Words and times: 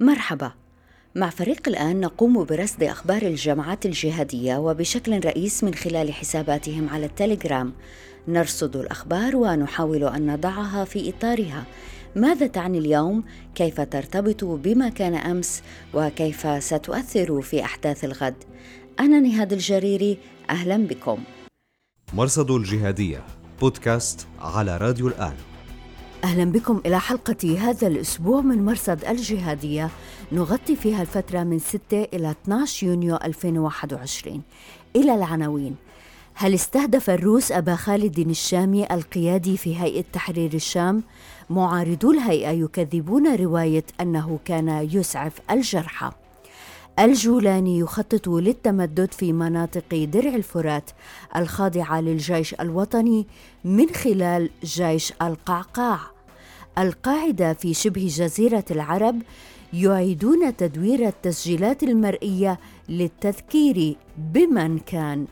مرحبا. 0.00 0.52
مع 1.14 1.30
فريق 1.30 1.68
الآن 1.68 2.00
نقوم 2.00 2.44
برصد 2.44 2.82
أخبار 2.82 3.22
الجماعات 3.22 3.86
الجهادية 3.86 4.56
وبشكل 4.56 5.24
رئيس 5.24 5.64
من 5.64 5.74
خلال 5.74 6.12
حساباتهم 6.12 6.88
على 6.88 7.06
التليجرام. 7.06 7.72
نرصد 8.28 8.76
الأخبار 8.76 9.36
ونحاول 9.36 10.04
أن 10.04 10.32
نضعها 10.32 10.84
في 10.84 11.08
إطارها. 11.08 11.64
ماذا 12.16 12.46
تعني 12.46 12.78
اليوم؟ 12.78 13.24
كيف 13.54 13.80
ترتبط؟ 13.80 14.44
بما 14.44 14.88
كان 14.88 15.14
أمس؟ 15.14 15.62
وكيف 15.94 16.64
ستؤثر 16.64 17.42
في 17.42 17.64
أحداث 17.64 18.04
الغد؟ 18.04 18.44
أنا 19.00 19.20
نهاد 19.20 19.52
الجريري 19.52 20.18
أهلا 20.50 20.76
بكم. 20.76 21.18
مرصد 22.14 22.50
الجهادية 22.50 23.24
بودكاست 23.60 24.26
على 24.40 24.76
راديو 24.76 25.08
الآن. 25.08 25.34
أهلا 26.24 26.44
بكم 26.44 26.80
إلى 26.86 27.00
حلقة 27.00 27.58
هذا 27.58 27.86
الأسبوع 27.86 28.40
من 28.40 28.64
مرصد 28.64 29.04
الجهادية 29.04 29.90
نغطي 30.32 30.76
فيها 30.76 31.02
الفترة 31.02 31.42
من 31.42 31.58
6 31.58 31.80
إلى 31.92 32.30
12 32.30 32.86
يونيو 32.86 33.16
2021 33.16 34.42
إلى 34.96 35.14
العناوين 35.14 35.76
هل 36.34 36.54
استهدف 36.54 37.10
الروس 37.10 37.52
أبا 37.52 37.74
خالد 37.74 38.18
الشامي 38.18 38.86
القيادي 38.90 39.56
في 39.56 39.76
هيئة 39.76 40.04
تحرير 40.12 40.54
الشام؟ 40.54 41.02
معارضو 41.50 42.12
الهيئة 42.12 42.50
يكذبون 42.50 43.34
رواية 43.36 43.84
أنه 44.00 44.38
كان 44.44 44.88
يسعف 44.92 45.32
الجرحى. 45.50 46.10
الجولاني 46.98 47.78
يخطط 47.78 48.28
للتمدد 48.28 49.12
في 49.12 49.32
مناطق 49.32 50.04
درع 50.12 50.34
الفرات 50.34 50.90
الخاضعة 51.36 52.00
للجيش 52.00 52.54
الوطني 52.54 53.26
من 53.64 53.88
خلال 53.88 54.50
جيش 54.64 55.12
القعقاع. 55.22 56.00
القاعدة 56.78 57.52
في 57.52 57.74
شبه 57.74 58.06
جزيرة 58.06 58.64
العرب 58.70 59.22
يعيدون 59.72 60.56
تدوير 60.56 61.08
التسجيلات 61.08 61.82
المرئية 61.82 62.58
للتذكير 62.88 63.96
بمن 64.18 64.78
كان 64.78 65.26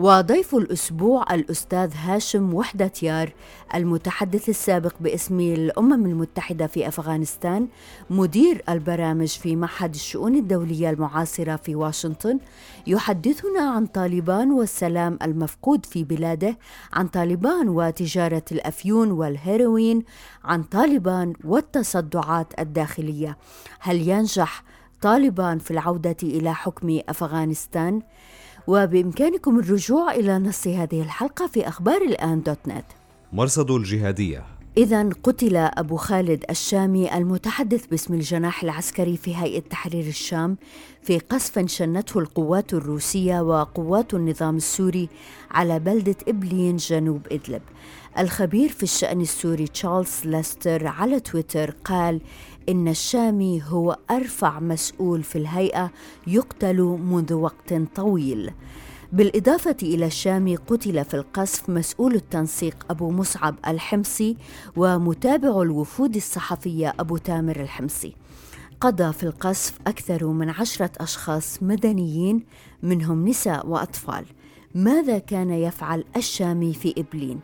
وضيف 0.00 0.54
الأسبوع 0.54 1.34
الأستاذ 1.34 1.92
هاشم 1.94 2.54
وحدة 2.54 2.92
يار 3.02 3.32
المتحدث 3.74 4.48
السابق 4.48 4.94
باسم 5.00 5.40
الأمم 5.40 6.06
المتحدة 6.06 6.66
في 6.66 6.88
أفغانستان 6.88 7.68
مدير 8.10 8.62
البرامج 8.68 9.28
في 9.28 9.56
معهد 9.56 9.94
الشؤون 9.94 10.34
الدولية 10.36 10.90
المعاصرة 10.90 11.56
في 11.56 11.74
واشنطن 11.74 12.38
يحدثنا 12.86 13.60
عن 13.60 13.86
طالبان 13.86 14.50
والسلام 14.50 15.18
المفقود 15.22 15.86
في 15.86 16.04
بلاده 16.04 16.58
عن 16.92 17.08
طالبان 17.08 17.68
وتجارة 17.68 18.44
الأفيون 18.52 19.10
والهيروين 19.10 20.02
عن 20.44 20.62
طالبان 20.62 21.32
والتصدعات 21.44 22.60
الداخلية 22.60 23.36
هل 23.80 24.08
ينجح 24.08 24.62
طالبان 25.00 25.58
في 25.58 25.70
العودة 25.70 26.16
إلى 26.22 26.54
حكم 26.54 26.98
أفغانستان؟ 27.08 28.02
وبإمكانكم 28.66 29.58
الرجوع 29.58 30.12
إلى 30.12 30.38
نص 30.38 30.66
هذه 30.66 31.02
الحلقة 31.02 31.46
في 31.46 31.68
أخبار 31.68 32.02
الآن 32.02 32.42
دوت 32.42 32.68
نت. 32.68 32.84
مرصد 33.32 33.70
الجهادية. 33.70 34.59
إذا 34.76 35.08
قتل 35.22 35.56
أبو 35.56 35.96
خالد 35.96 36.44
الشامي 36.50 37.16
المتحدث 37.16 37.86
باسم 37.86 38.14
الجناح 38.14 38.62
العسكري 38.62 39.16
في 39.16 39.36
هيئة 39.36 39.60
تحرير 39.60 40.06
الشام 40.06 40.56
في 41.02 41.18
قصف 41.18 41.66
شنته 41.66 42.18
القوات 42.18 42.74
الروسية 42.74 43.40
وقوات 43.40 44.14
النظام 44.14 44.56
السوري 44.56 45.08
على 45.50 45.78
بلدة 45.78 46.16
إبلين 46.28 46.76
جنوب 46.76 47.26
إدلب. 47.32 47.62
الخبير 48.18 48.68
في 48.68 48.82
الشأن 48.82 49.20
السوري 49.20 49.66
تشارلز 49.66 50.20
ليستر 50.24 50.86
على 50.86 51.20
تويتر 51.20 51.74
قال 51.84 52.20
إن 52.68 52.88
الشامي 52.88 53.62
هو 53.66 53.98
أرفع 54.10 54.60
مسؤول 54.60 55.22
في 55.22 55.36
الهيئة 55.36 55.90
يقتل 56.26 56.80
منذ 56.82 57.32
وقت 57.32 57.74
طويل. 57.94 58.52
بالإضافة 59.12 59.76
إلى 59.82 60.06
الشامي 60.06 60.56
قتل 60.56 61.04
في 61.04 61.14
القصف 61.14 61.70
مسؤول 61.70 62.14
التنسيق 62.14 62.86
أبو 62.90 63.10
مصعب 63.10 63.54
الحمصي 63.66 64.36
ومتابع 64.76 65.62
الوفود 65.62 66.16
الصحفية 66.16 66.94
أبو 67.00 67.16
تامر 67.16 67.60
الحمصي. 67.60 68.14
قضى 68.80 69.12
في 69.12 69.22
القصف 69.22 69.78
أكثر 69.86 70.26
من 70.26 70.50
عشرة 70.50 70.90
أشخاص 71.00 71.62
مدنيين 71.62 72.42
منهم 72.82 73.28
نساء 73.28 73.66
وأطفال. 73.66 74.24
ماذا 74.74 75.18
كان 75.18 75.50
يفعل 75.50 76.04
الشامي 76.16 76.74
في 76.74 76.94
إبلين؟ 76.98 77.40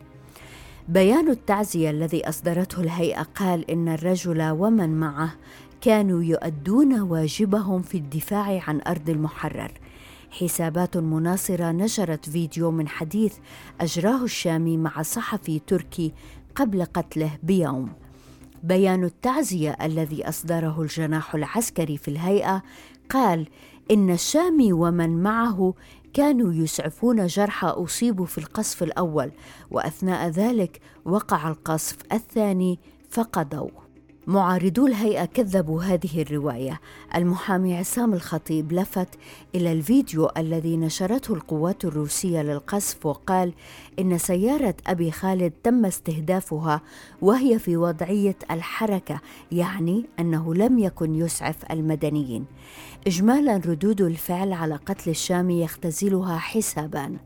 بيان 0.89 1.29
التعزية 1.29 1.89
الذي 1.89 2.29
أصدرته 2.29 2.81
الهيئة 2.81 3.21
قال 3.21 3.71
إن 3.71 3.87
الرجل 3.87 4.49
ومن 4.49 4.99
معه 4.99 5.33
كانوا 5.81 6.23
يؤدون 6.23 6.99
واجبهم 6.99 7.81
في 7.81 7.97
الدفاع 7.97 8.63
عن 8.67 8.81
أرض 8.87 9.09
المحرر. 9.09 9.71
حسابات 10.31 10.97
مناصرة 10.97 11.71
نشرت 11.71 12.29
فيديو 12.29 12.71
من 12.71 12.87
حديث 12.87 13.33
أجراه 13.81 14.23
الشامي 14.23 14.77
مع 14.77 15.01
صحفي 15.01 15.59
تركي 15.59 16.13
قبل 16.55 16.85
قتله 16.85 17.31
بيوم. 17.43 17.93
بيان 18.63 19.03
التعزية 19.03 19.77
الذي 19.81 20.29
أصدره 20.29 20.81
الجناح 20.81 21.35
العسكري 21.35 21.97
في 21.97 22.07
الهيئة 22.07 22.63
قال 23.09 23.47
إن 23.91 24.09
الشامي 24.09 24.73
ومن 24.73 25.23
معه 25.23 25.73
كانوا 26.13 26.53
يسعفون 26.53 27.27
جرحى 27.27 27.67
أصيبوا 27.67 28.25
في 28.25 28.37
القصف 28.37 28.83
الأول 28.83 29.31
وأثناء 29.71 30.29
ذلك 30.29 30.81
وقع 31.05 31.49
القصف 31.49 31.97
الثاني 32.11 32.79
فقدوا. 33.09 33.86
معارضو 34.27 34.87
الهيئة 34.87 35.25
كذبوا 35.25 35.83
هذه 35.83 36.21
الرواية. 36.21 36.81
المحامي 37.15 37.77
عصام 37.77 38.13
الخطيب 38.13 38.73
لفت 38.73 39.07
إلى 39.55 39.71
الفيديو 39.71 40.29
الذي 40.37 40.77
نشرته 40.77 41.33
القوات 41.33 41.85
الروسية 41.85 42.41
للقصف 42.41 43.05
وقال 43.05 43.53
إن 43.99 44.17
سيارة 44.17 44.75
أبي 44.87 45.11
خالد 45.11 45.53
تم 45.63 45.85
استهدافها 45.85 46.81
وهي 47.21 47.59
في 47.59 47.77
وضعية 47.77 48.35
الحركة 48.51 49.19
يعني 49.51 50.05
أنه 50.19 50.55
لم 50.55 50.79
يكن 50.79 51.15
يسعف 51.15 51.71
المدنيين. 51.71 52.45
إجمالا 53.07 53.57
ردود 53.57 54.01
الفعل 54.01 54.53
على 54.53 54.75
قتل 54.75 55.09
الشامي 55.09 55.61
يختزلها 55.61 56.37
حسابان 56.37 57.17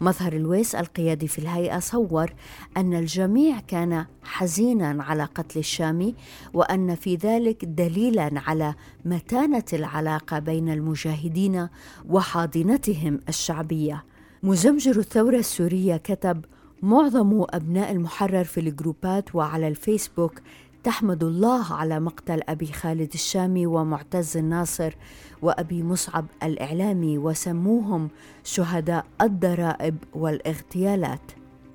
مظهر 0.00 0.32
الويس 0.32 0.74
القيادي 0.74 1.28
في 1.28 1.38
الهيئة 1.38 1.78
صور 1.78 2.32
أن 2.76 2.94
الجميع 2.94 3.60
كان 3.60 4.06
حزينا 4.22 5.04
على 5.04 5.24
قتل 5.24 5.58
الشامي 5.58 6.14
وأن 6.54 6.94
في 6.94 7.16
ذلك 7.16 7.64
دليلا 7.64 8.30
على 8.46 8.74
متانة 9.04 9.64
العلاقة 9.72 10.38
بين 10.38 10.68
المجاهدين 10.68 11.68
وحاضنتهم 12.08 13.20
الشعبية. 13.28 14.04
مزمجر 14.42 14.98
الثورة 14.98 15.36
السورية 15.36 15.96
كتب 15.96 16.44
معظم 16.82 17.44
أبناء 17.50 17.92
المحرر 17.92 18.44
في 18.44 18.60
الجروبات 18.60 19.34
وعلى 19.34 19.68
الفيسبوك 19.68 20.40
تحمد 20.84 21.24
الله 21.24 21.74
على 21.74 22.00
مقتل 22.00 22.40
أبي 22.48 22.66
خالد 22.66 23.12
الشامي 23.14 23.66
ومعتز 23.66 24.36
الناصر 24.36 24.94
وأبي 25.42 25.82
مصعب 25.82 26.26
الإعلامي 26.42 27.18
وسموهم 27.18 28.08
شهداء 28.44 29.06
الضرائب 29.22 29.96
والاغتيالات. 30.14 31.32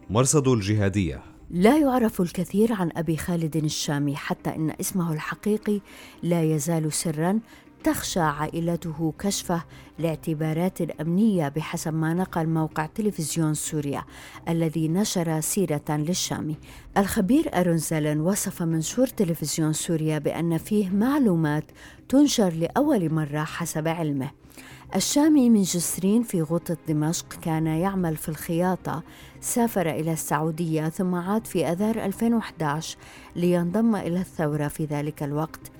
مرصد 0.09 0.47
الجهادية. 0.47 1.22
لا 1.50 1.78
يعرف 1.78 2.22
الكثير 2.22 2.74
عن 2.74 2.90
أبي 2.96 3.18
خالد 3.18 3.56
الشامي 3.56 4.16
حتى 4.16 4.56
إن 4.56 4.74
اسمه 4.80 5.13
الحقيقي 5.13 5.81
لا 6.24 6.44
يزال 6.44 6.94
سرا 6.94 7.40
تخشى 7.83 8.19
عائلته 8.19 9.13
كشفه 9.19 9.63
لاعتبارات 9.99 10.81
أمنية 10.81 11.49
بحسب 11.49 11.94
ما 11.94 12.13
نقل 12.13 12.47
موقع 12.47 12.85
تلفزيون 12.85 13.53
سوريا 13.53 14.03
الذي 14.49 14.88
نشر 14.88 15.41
سيرة 15.41 15.81
للشامي 15.89 16.57
الخبير 16.97 17.59
أرونزلن 17.59 18.19
وصف 18.19 18.61
منشور 18.61 19.07
تلفزيون 19.07 19.73
سوريا 19.73 20.19
بأن 20.19 20.57
فيه 20.57 20.89
معلومات 20.89 21.63
تنشر 22.09 22.49
لأول 22.49 23.13
مرة 23.13 23.44
حسب 23.44 23.88
علمه. 23.88 24.31
الشامي 24.95 25.50
من 25.50 25.62
جسرين 25.62 26.24
في 26.24 26.41
غوطة 26.41 26.77
دمشق 26.88 27.33
كان 27.41 27.68
يعمل 27.68 28.15
في 28.15 28.29
الخياطة. 28.29 29.03
سافر 29.41 29.89
إلى 29.89 30.13
السعودية 30.13 30.89
ثم 30.89 31.15
عاد 31.15 31.47
في 31.47 31.65
أذار 31.65 32.06
2011 32.06 32.97
لينضم 33.36 33.95
إلى 33.95 34.19
الثورة 34.19 34.68
في 34.68 34.86
ذلك 34.86 35.24
الوقت. 35.24 35.71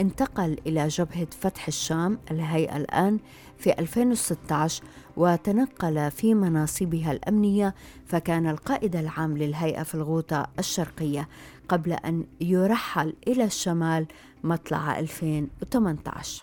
انتقل 0.00 0.56
إلى 0.66 0.88
جبهة 0.88 1.26
فتح 1.40 1.66
الشام 1.68 2.18
الهيئة 2.30 2.76
الآن 2.76 3.18
في 3.58 3.78
2016 3.78 4.84
وتنقل 5.16 6.10
في 6.10 6.34
مناصبها 6.34 7.12
الأمنية 7.12 7.74
فكان 8.06 8.46
القائد 8.46 8.96
العام 8.96 9.38
للهيئة 9.38 9.82
في 9.82 9.94
الغوطة 9.94 10.46
الشرقية 10.58 11.28
قبل 11.68 11.92
أن 11.92 12.24
يرحل 12.40 13.14
إلى 13.28 13.44
الشمال 13.44 14.06
مطلع 14.44 14.98
2018 14.98 16.42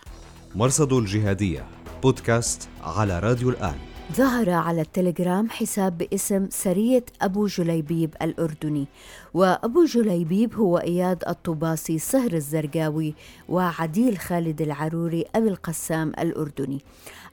مرصد 0.54 0.92
الجهادية 0.92 1.64
بودكاست 2.02 2.68
على 2.82 3.18
راديو 3.20 3.50
الآن. 3.50 3.74
ظهر 4.12 4.50
على 4.50 4.80
التليجرام 4.80 5.50
حساب 5.50 5.98
باسم 5.98 6.48
سرية 6.50 7.04
أبو 7.22 7.46
جليبيب 7.46 8.14
الأردني 8.22 8.86
وأبو 9.36 9.84
جليبيب 9.84 10.54
هو 10.54 10.78
إياد 10.78 11.24
الطباسي 11.28 11.98
صهر 11.98 12.32
الزرقاوي 12.32 13.14
وعديل 13.48 14.18
خالد 14.18 14.62
العروري 14.62 15.24
أبي 15.34 15.48
القسام 15.48 16.08
الأردني. 16.08 16.80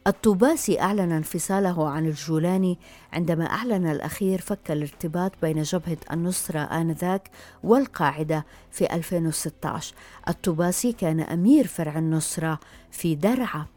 الطوباسي 0.08 0.82
أعلن 0.82 1.12
انفصاله 1.12 1.90
عن 1.90 2.06
الجولاني. 2.06 2.78
عندما 3.14 3.46
أعلن 3.46 3.88
الأخير 3.88 4.42
فك 4.42 4.72
الارتباط 4.72 5.32
بين 5.42 5.62
جبهة 5.62 5.98
النصرة 6.12 6.60
آنذاك 6.60 7.30
والقاعدة 7.64 8.46
في 8.72 8.94
2016 8.94 9.94
الطوباسي 10.30 10.92
كان 10.92 11.20
أمير 11.20 11.68
فرع 11.68 11.98
النصرة 11.98 12.60
في 12.92 13.16
درعا. 13.16 13.73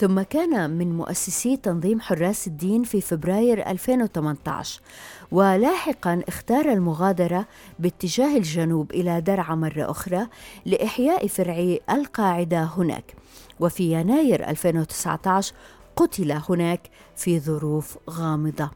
ثم 0.00 0.22
كان 0.22 0.70
من 0.70 0.96
مؤسسي 0.96 1.56
تنظيم 1.56 2.00
حراس 2.00 2.46
الدين 2.46 2.82
في 2.82 3.00
فبراير 3.00 3.70
2018 3.70 4.80
ولاحقا 5.30 6.22
اختار 6.28 6.72
المغادرة 6.72 7.46
باتجاه 7.78 8.36
الجنوب 8.36 8.90
إلى 8.90 9.20
درعا 9.20 9.54
مرة 9.54 9.90
أخرى 9.90 10.26
لإحياء 10.66 11.26
فرع 11.26 11.76
القاعدة 11.90 12.62
هناك. 12.62 13.14
وفي 13.60 13.92
يناير 13.92 14.48
2019 14.48 15.54
قتل 15.96 16.32
هناك 16.32 16.80
في 17.16 17.40
ظروف 17.40 17.98
غامضة. 18.10 18.70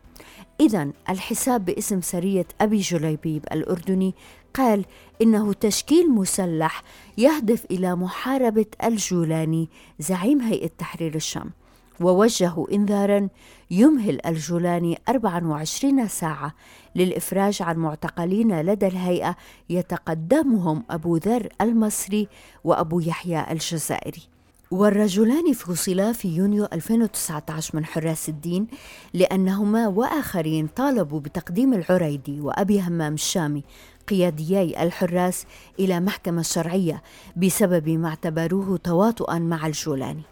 إذا 0.60 0.90
الحساب 1.08 1.64
باسم 1.64 2.00
سرية 2.00 2.46
أبي 2.60 2.78
جليبيب 2.78 3.44
الأردني 3.52 4.14
قال 4.54 4.84
إنه 5.22 5.52
تشكيل 5.52 6.10
مسلح 6.10 6.82
يهدف 7.18 7.64
إلى 7.70 7.94
محاربة 7.94 8.66
الجولاني 8.84 9.68
زعيم 9.98 10.40
هيئة 10.40 10.70
تحرير 10.78 11.14
الشام. 11.14 11.50
ووجهوا 12.00 12.72
إنذارا 12.72 13.28
يمهل 13.70 14.26
الجولاني 14.26 14.98
24 15.08 16.08
ساعة 16.08 16.54
للإفراج 16.94 17.62
عن 17.62 17.76
معتقلين 17.76 18.60
لدى 18.60 18.86
الهيئة 18.86 19.36
يتقدمهم 19.70 20.84
أبو 20.90 21.16
ذر 21.16 21.48
المصري 21.60 22.28
وأبو 22.64 23.00
يحيى 23.00 23.46
الجزائري. 23.50 24.22
والرجلان 24.70 25.52
فصلا 25.52 26.12
في 26.12 26.28
يونيو 26.28 26.68
2019 26.72 27.76
من 27.76 27.84
حراس 27.84 28.28
الدين 28.28 28.66
لأنهما 29.14 29.86
وآخرين 29.86 30.66
طالبوا 30.66 31.20
بتقديم 31.20 31.74
العريدي 31.74 32.40
وأبي 32.40 32.80
همام 32.80 33.14
الشامي 33.14 33.64
قياديي 34.08 34.82
الحراس 34.82 35.46
إلى 35.78 36.00
محكمة 36.00 36.42
شرعية 36.42 37.02
بسبب 37.36 37.88
ما 37.88 38.08
اعتبروه 38.08 38.76
تواطؤا 38.76 39.38
مع 39.38 39.66
الجولاني. 39.66 40.22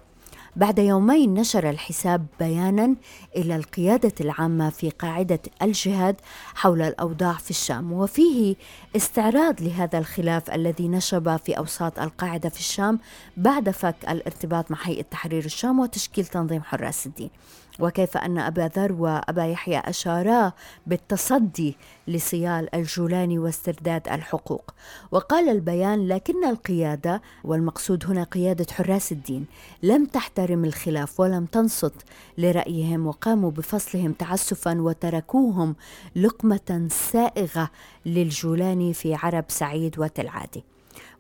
بعد 0.57 0.79
يومين 0.79 1.35
نشر 1.35 1.71
الحساب 1.71 2.27
بيانا 2.41 2.97
إلى 3.37 3.57
القيادة 3.57 4.13
العامة 4.21 4.71
في 4.71 4.91
قاعدة 4.91 5.41
الجهاد 5.63 6.17
حول 6.55 6.83
الأوضاع 6.83 7.33
في 7.33 7.51
الشام 7.51 7.93
وفيه 7.93 8.57
استعراض 8.97 9.63
لهذا 9.63 9.99
الخلاف 9.99 10.51
الذي 10.51 10.89
نشب 10.89 11.37
في 11.37 11.59
أوساط 11.59 11.99
القاعدة 11.99 12.49
في 12.49 12.59
الشام 12.59 12.99
بعد 13.37 13.71
فك 13.71 13.97
الارتباط 14.09 14.71
مع 14.71 14.79
هيئة 14.83 15.03
تحرير 15.03 15.45
الشام 15.45 15.81
وتشكيل 15.81 16.27
تنظيم 16.27 16.63
حراس 16.63 17.07
الدين. 17.07 17.31
وكيف 17.81 18.17
أن 18.17 18.39
أبا 18.39 18.71
ذر 18.77 18.93
وأبا 18.93 19.47
يحيى 19.47 19.79
أشارا 19.79 20.53
بالتصدي 20.87 21.77
لصيال 22.09 22.75
الجولاني 22.75 23.39
واسترداد 23.39 24.09
الحقوق. 24.09 24.75
وقال 25.13 25.49
البيان 25.49 26.09
لكن 26.09 26.45
القيادة 26.45 27.23
والمقصود 27.45 28.07
هنا 28.07 28.25
قيادة 28.25 28.67
حراس 28.73 29.13
الدين 29.13 29.47
لم 29.83 30.05
تحترم 30.05 30.65
الخلاف 30.65 31.21
ولم 31.21 31.47
تنصت 31.47 31.95
لرأيهم 32.39 33.07
وقاموا 33.07 33.51
بفصلهم 33.51 34.13
تعسفا 34.13 34.81
وتركوهم 34.81 35.77
لقمة 36.17 36.89
سائغة 36.91 37.71
للجولاني 38.07 38.95
في 38.95 39.15
عرب 39.15 39.45
سعيد 39.49 39.99
وتلعادي 39.99 40.65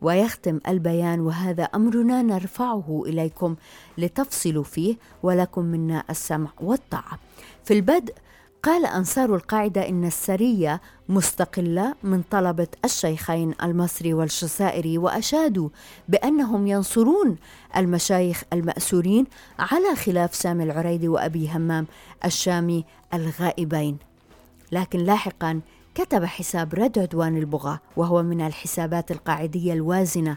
ويختم 0.03 0.61
البيان 0.69 1.21
وهذا 1.21 1.63
أمرنا 1.63 2.23
نرفعه 2.23 3.03
إليكم 3.07 3.57
لتفصلوا 3.99 4.65
فيه 4.65 4.97
ولكم 5.23 5.65
منا 5.65 6.05
السمع 6.11 6.51
والطاعة. 6.61 7.19
في 7.65 7.75
البدء 7.75 8.15
قال 8.63 8.87
أنصار 8.87 9.35
القاعدة 9.35 9.89
إن 9.89 10.05
السرية 10.05 10.81
مستقلة 11.09 11.95
من 12.03 12.23
طلبة 12.31 12.67
الشيخين 12.85 13.55
المصري 13.63 14.15
والجزائري 14.15 14.99
وأشادوا 14.99 15.69
بأنهم 16.09 16.67
ينصرون 16.67 17.37
المشايخ 17.77 18.43
المأسورين 18.53 19.27
على 19.59 19.97
خلاف 19.97 20.35
سامي 20.35 20.65
العريدي 20.65 21.09
وأبي 21.09 21.51
همام 21.51 21.87
الشامي 22.25 22.85
الغائبين. 23.15 23.97
لكن 24.73 24.99
لاحقا 24.99 25.61
كتب 25.95 26.25
حساب 26.25 26.75
رد 26.75 26.99
عدوان 26.99 27.37
البغاة 27.37 27.81
وهو 27.97 28.23
من 28.23 28.41
الحسابات 28.41 29.11
القاعدية 29.11 29.73
الوازنة 29.73 30.37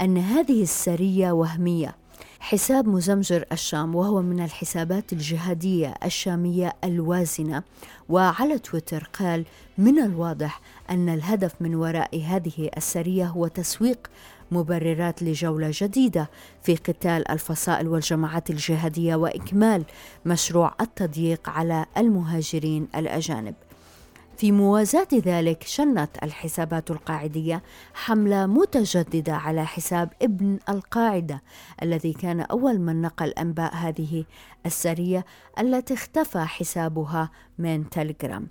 أن 0.00 0.18
هذه 0.18 0.62
السرية 0.62 1.32
وهمية. 1.32 1.94
حساب 2.40 2.88
مزمجر 2.88 3.44
الشام 3.52 3.94
وهو 3.94 4.22
من 4.22 4.44
الحسابات 4.44 5.12
الجهادية 5.12 5.94
الشامية 6.04 6.72
الوازنة. 6.84 7.62
وعلى 8.08 8.58
تويتر 8.58 9.10
قال 9.18 9.44
من 9.78 9.98
الواضح 9.98 10.60
أن 10.90 11.08
الهدف 11.08 11.54
من 11.60 11.74
وراء 11.74 12.22
هذه 12.22 12.70
السرية 12.76 13.26
هو 13.26 13.46
تسويق 13.46 14.10
مبررات 14.50 15.22
لجولة 15.22 15.70
جديدة 15.72 16.30
في 16.62 16.76
قتال 16.76 17.30
الفصائل 17.30 17.88
والجماعات 17.88 18.50
الجهادية 18.50 19.14
وإكمال 19.14 19.84
مشروع 20.26 20.74
التضييق 20.80 21.48
على 21.48 21.86
المهاجرين 21.96 22.88
الأجانب. 22.96 23.54
في 24.36 24.52
موازاة 24.52 25.08
ذلك 25.14 25.62
شنت 25.62 26.10
الحسابات 26.22 26.90
القاعدية 26.90 27.62
حملة 27.94 28.46
متجددة 28.46 29.34
على 29.34 29.66
حساب 29.66 30.12
ابن 30.22 30.58
القاعدة 30.68 31.42
الذي 31.82 32.12
كان 32.12 32.40
أول 32.40 32.78
من 32.78 33.02
نقل 33.02 33.28
أنباء 33.28 33.74
هذه 33.74 34.24
السرية 34.66 35.24
التي 35.58 35.94
اختفى 35.94 36.44
حسابها 36.44 37.30
من 37.58 37.90
تليجرام. 37.90 38.46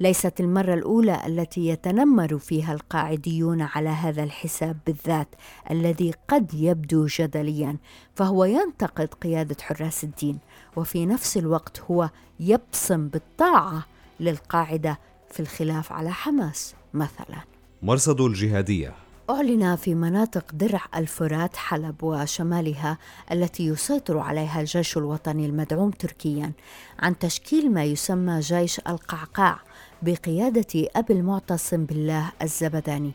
ليست 0.00 0.40
المرة 0.40 0.74
الأولى 0.74 1.26
التي 1.26 1.66
يتنمر 1.68 2.38
فيها 2.38 2.72
القاعديون 2.72 3.62
على 3.62 3.88
هذا 3.88 4.22
الحساب 4.22 4.76
بالذات 4.86 5.28
الذي 5.70 6.14
قد 6.28 6.54
يبدو 6.54 7.06
جدليا 7.06 7.76
فهو 8.14 8.44
ينتقد 8.44 9.14
قيادة 9.14 9.56
حراس 9.60 10.04
الدين 10.04 10.38
وفي 10.76 11.06
نفس 11.06 11.36
الوقت 11.36 11.80
هو 11.80 12.10
يبصم 12.40 13.08
بالطاعة 13.08 13.86
للقاعدة 14.20 14.98
في 15.34 15.40
الخلاف 15.40 15.92
على 15.92 16.12
حماس 16.12 16.74
مثلا. 16.94 17.38
مرصد 17.82 18.20
الجهادية. 18.20 18.94
أعلن 19.30 19.76
في 19.76 19.94
مناطق 19.94 20.44
درع 20.52 20.80
الفرات 20.96 21.56
حلب 21.56 22.02
وشمالها 22.02 22.98
التي 23.32 23.66
يسيطر 23.66 24.18
عليها 24.18 24.60
الجيش 24.60 24.96
الوطني 24.96 25.46
المدعوم 25.46 25.90
تركيا 25.90 26.52
عن 26.98 27.18
تشكيل 27.18 27.72
ما 27.72 27.84
يسمى 27.84 28.40
جيش 28.40 28.78
القعقاع 28.78 29.58
بقيادة 30.02 30.88
أبي 30.96 31.12
المعتصم 31.12 31.84
بالله 31.84 32.32
الزبداني. 32.42 33.12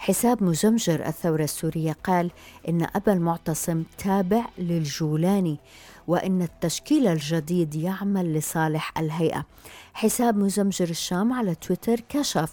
حساب 0.00 0.42
مجمجر 0.42 1.06
الثورة 1.06 1.44
السورية 1.44 1.96
قال 2.04 2.30
إن 2.68 2.86
أبا 2.94 3.12
المعتصم 3.12 3.82
تابع 3.98 4.44
للجولاني 4.58 5.58
وإن 6.06 6.42
التشكيل 6.42 7.06
الجديد 7.06 7.74
يعمل 7.74 8.34
لصالح 8.34 8.98
الهيئة. 8.98 9.46
حساب 9.92 10.36
مزمجر 10.36 10.88
الشام 10.88 11.32
على 11.32 11.54
تويتر 11.54 12.00
كشف 12.08 12.50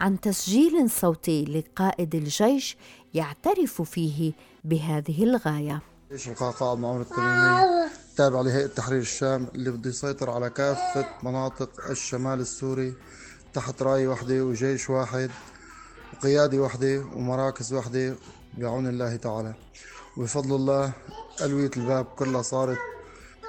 عن 0.00 0.20
تسجيل 0.20 0.90
صوتي 0.90 1.44
لقائد 1.44 2.14
الجيش 2.14 2.76
يعترف 3.14 3.82
فيه 3.82 4.32
بهذه 4.64 5.24
الغاية. 5.24 5.80
جيش 6.12 6.28
القعقاع 6.28 6.74
معاونة 6.74 7.02
التميمي 7.02 7.88
تابع 8.16 8.40
لهيئة 8.40 8.66
تحرير 8.66 9.00
الشام 9.00 9.48
اللي 9.54 9.70
بده 9.70 9.90
يسيطر 9.90 10.30
على 10.30 10.50
كافة 10.50 11.06
مناطق 11.22 11.70
الشمال 11.90 12.40
السوري 12.40 12.94
تحت 13.52 13.82
راية 13.82 14.08
واحدة 14.08 14.44
وجيش 14.44 14.90
واحد. 14.90 15.30
وقيادة 16.20 16.58
واحدة 16.58 17.04
ومراكز 17.16 17.72
واحدة 17.72 18.14
بعون 18.58 18.86
الله 18.86 19.16
تعالى. 19.16 19.54
وبفضل 20.16 20.54
الله 20.54 20.92
ألوية 21.40 21.70
الباب 21.76 22.04
كلها 22.04 22.42
صارت 22.42 22.78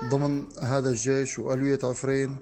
ضمن 0.10 0.44
هذا 0.62 0.90
الجيش 0.90 1.40
وألوية 1.40 1.80
عفرين 1.84 2.38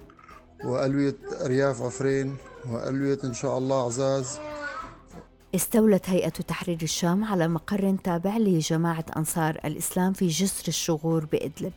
وألوية 0.64 1.16
رياف 1.42 1.82
عفرين 1.82 2.36
وألوية 2.70 3.18
إن 3.24 3.34
شاء 3.34 3.58
الله 3.58 3.86
عزاز. 3.86 4.38
استولت 5.54 6.10
هيئة 6.10 6.28
تحرير 6.28 6.78
الشام 6.82 7.24
على 7.24 7.48
مقر 7.48 7.96
تابع 8.04 8.36
لجماعة 8.36 9.04
أنصار 9.16 9.60
الإسلام 9.64 10.12
في 10.12 10.26
جسر 10.26 10.68
الشغور 10.68 11.24
بإدلب. 11.24 11.72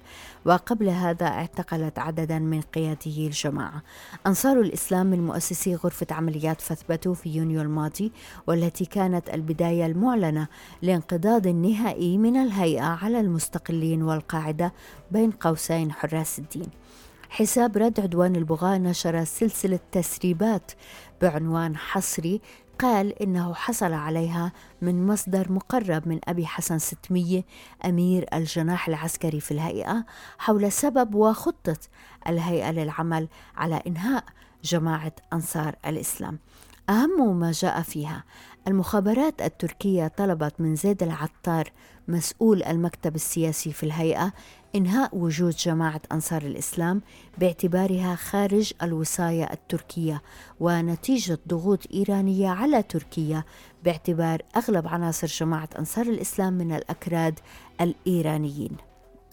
وقبل 0.46 0.90
هذا 0.90 1.26
اعتقلت 1.26 2.00
عددا 2.00 2.40
من 2.40 2.62
قيادي 2.62 3.28
الجماعة. 3.28 3.84
أنصار 4.28 4.62
الإسلام 4.62 5.06
من 5.06 5.26
مؤسسي 5.26 5.76
غرفة 5.76 6.08
عمليات 6.12 6.62
فثبتوا 6.62 7.14
في 7.14 7.30
يونيو 7.30 7.62
الماضي 7.62 8.12
والتي 8.48 8.86
كانت 8.86 9.30
البداية 9.30 9.86
المعلنة 9.86 10.48
لانقضاض 10.82 11.48
النهائي 11.48 12.18
من 12.18 12.38
الهيئة 12.38 12.84
على 12.86 13.20
المستقلين 13.20 14.04
والقاعدة 14.04 14.74
بين 15.12 15.32
قوسين 15.32 15.92
حراس 15.92 16.40
الدين. 16.40 16.68
حساب 17.30 17.78
رد 17.78 18.00
عدوان 18.00 18.36
البغاة 18.36 18.78
نشر 18.78 19.24
سلسلة 19.24 19.80
تسريبات 19.92 20.72
بعنوان 21.22 21.78
حصري 21.78 22.42
قال 22.80 23.22
إنه 23.22 23.54
حصل 23.54 23.94
عليها 23.94 24.52
من 24.82 25.08
مصدر 25.08 25.52
مقرب 25.52 26.08
من 26.08 26.20
أبي 26.28 26.46
حسن 26.46 26.80
ستمية 26.80 27.46
أمير 27.86 28.26
الجناح 28.34 28.88
العسكري 28.88 29.40
في 29.40 29.52
الهيئة 29.52 30.06
حول 30.38 30.72
سبب 30.72 31.16
وخطة 31.16 31.78
الهيئة 32.28 32.72
للعمل 32.72 33.28
على 33.56 33.82
إنهاء 33.88 34.24
جماعة 34.64 35.12
أنصار 35.34 35.76
الإسلام. 35.86 36.40
أهم 36.90 37.40
ما 37.40 37.52
جاء 37.52 37.82
فيها 37.82 38.24
المخابرات 38.68 39.42
التركية 39.42 40.08
طلبت 40.08 40.54
من 40.60 40.76
زيد 40.76 41.04
العطار 41.04 41.72
مسؤول 42.08 42.64
المكتب 42.64 43.16
السياسي 43.16 43.74
في 43.74 43.84
الهيئة 43.84 44.34
إنهاء 44.76 45.18
وجود 45.18 45.54
جماعة 45.56 46.02
أنصار 46.12 46.42
الإسلام 46.42 47.02
باعتبارها 47.38 48.16
خارج 48.16 48.74
الوصاية 48.82 49.54
التركية 49.54 50.22
ونتيجة 50.60 51.40
ضغوط 51.48 51.80
إيرانية 51.94 52.50
على 52.50 52.84
تركيا 52.84 53.44
باعتبار 53.84 54.42
أغلب 54.58 54.88
عناصر 54.88 55.28
جماعة 55.28 55.70
أنصار 55.80 56.06
الإسلام 56.06 56.54
من 56.54 56.72
الأكراد 56.76 57.40
الإيرانيين. 57.82 58.78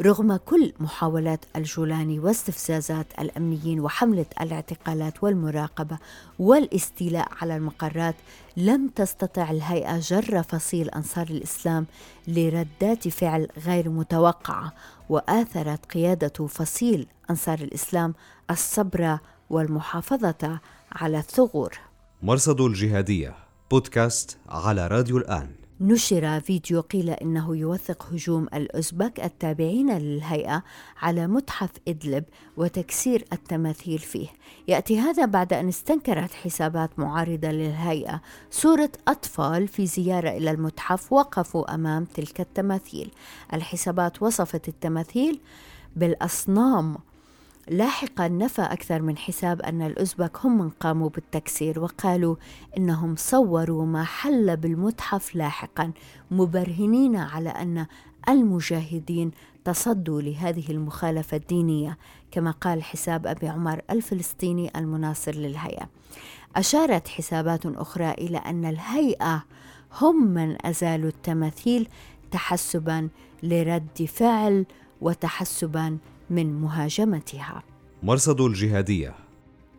رغم 0.03 0.37
كل 0.37 0.73
محاولات 0.81 1.45
الجولاني 1.57 2.19
واستفزازات 2.19 3.07
الأمنيين 3.19 3.81
وحملة 3.81 4.27
الاعتقالات 4.41 5.25
والمراقبة 5.25 5.99
والاستيلاء 6.39 7.29
على 7.41 7.57
المقرات 7.57 8.15
لم 8.57 8.89
تستطع 8.89 9.51
الهيئة 9.51 9.99
جر 9.99 10.43
فصيل 10.43 10.91
أنصار 10.91 11.27
الإسلام 11.27 11.87
لردات 12.29 13.09
فعل 13.09 13.49
غير 13.67 13.89
متوقعة 13.89 14.73
وآثرت 15.09 15.87
قيادة 15.87 16.47
فصيل 16.47 17.07
أنصار 17.31 17.59
الإسلام 17.59 18.15
الصبر 18.51 19.19
والمحافظة 19.51 20.61
على 20.93 21.19
الثغور. 21.19 21.79
مرصد 22.23 22.61
الجهادية 22.61 23.35
بودكاست 23.71 24.39
على 24.49 24.87
راديو 24.87 25.19
الآن. 25.19 25.60
نشر 25.83 26.41
فيديو 26.41 26.81
قيل 26.81 27.11
إنه 27.11 27.57
يوثق 27.57 28.07
هجوم 28.13 28.47
الأوزبك 28.55 29.21
التابعين 29.21 29.99
للهيئة 29.99 30.63
على 31.03 31.27
متحف 31.27 31.71
إدلب 31.89 32.25
وتكسير 32.57 33.25
التماثيل 33.33 33.99
فيه. 33.99 34.29
يأتي 34.69 34.99
هذا 34.99 35.25
بعد 35.25 35.53
أن 35.53 35.69
استنكرت 35.69 36.33
حسابات 36.33 36.99
معارضة 36.99 37.49
للهيئة 37.49 38.21
صورة 38.51 38.91
أطفال 39.09 39.69
في 39.69 39.87
زيارة 39.87 40.29
إلى 40.29 40.51
المتحف 40.51 41.13
وقفوا 41.13 41.75
أمام 41.75 42.05
تلك 42.05 42.41
التماثيل. 42.41 43.11
الحسابات 43.55 44.23
وصفت 44.23 44.69
التماثيل 44.69 45.41
بالأصنام 45.97 46.97
لاحقا 47.71 48.29
نفى 48.29 48.63
أكثر 48.63 49.03
من 49.03 49.19
حساب 49.19 49.61
أن 49.63 49.83
الأزبك 49.83 50.37
هم 50.45 50.59
من 50.59 50.71
قاموا 50.71 51.09
بالتكسير 51.09 51.81
وقالوا 51.81 52.37
إنهم 52.77 53.17
صوروا 53.17 53.87
ما 53.87 54.05
حل 54.05 54.57
بالمتحف 54.57 55.35
لاحقا 55.35 55.93
مبرهنين 56.31 57.17
على 57.17 57.49
أن 57.49 57.87
المجاهدين 58.29 59.31
تصدوا 59.65 60.23
لهذه 60.23 60.71
المخالفة 60.71 61.37
الدينية 61.37 61.99
كما 62.31 62.51
قال 62.51 62.83
حساب 62.83 63.27
أبي 63.27 63.49
عمر 63.49 63.81
الفلسطيني 63.91 64.71
المناصر 64.77 65.35
للهيئة. 65.35 65.89
أشارت 66.57 67.09
حسابات 67.09 67.67
أخرى 67.67 68.11
إلى 68.11 68.39
أن 68.39 68.65
الهيئة 68.65 69.45
هم 70.01 70.27
من 70.27 70.67
أزالوا 70.67 71.09
التماثيل 71.09 71.89
تحسبا 72.31 73.09
لرد 73.43 74.09
فعل 74.15 74.67
وتحسبا 75.01 75.99
من 76.31 76.61
مهاجمتها. 76.61 77.63
مرصد 78.03 78.41
الجهادية. 78.41 79.30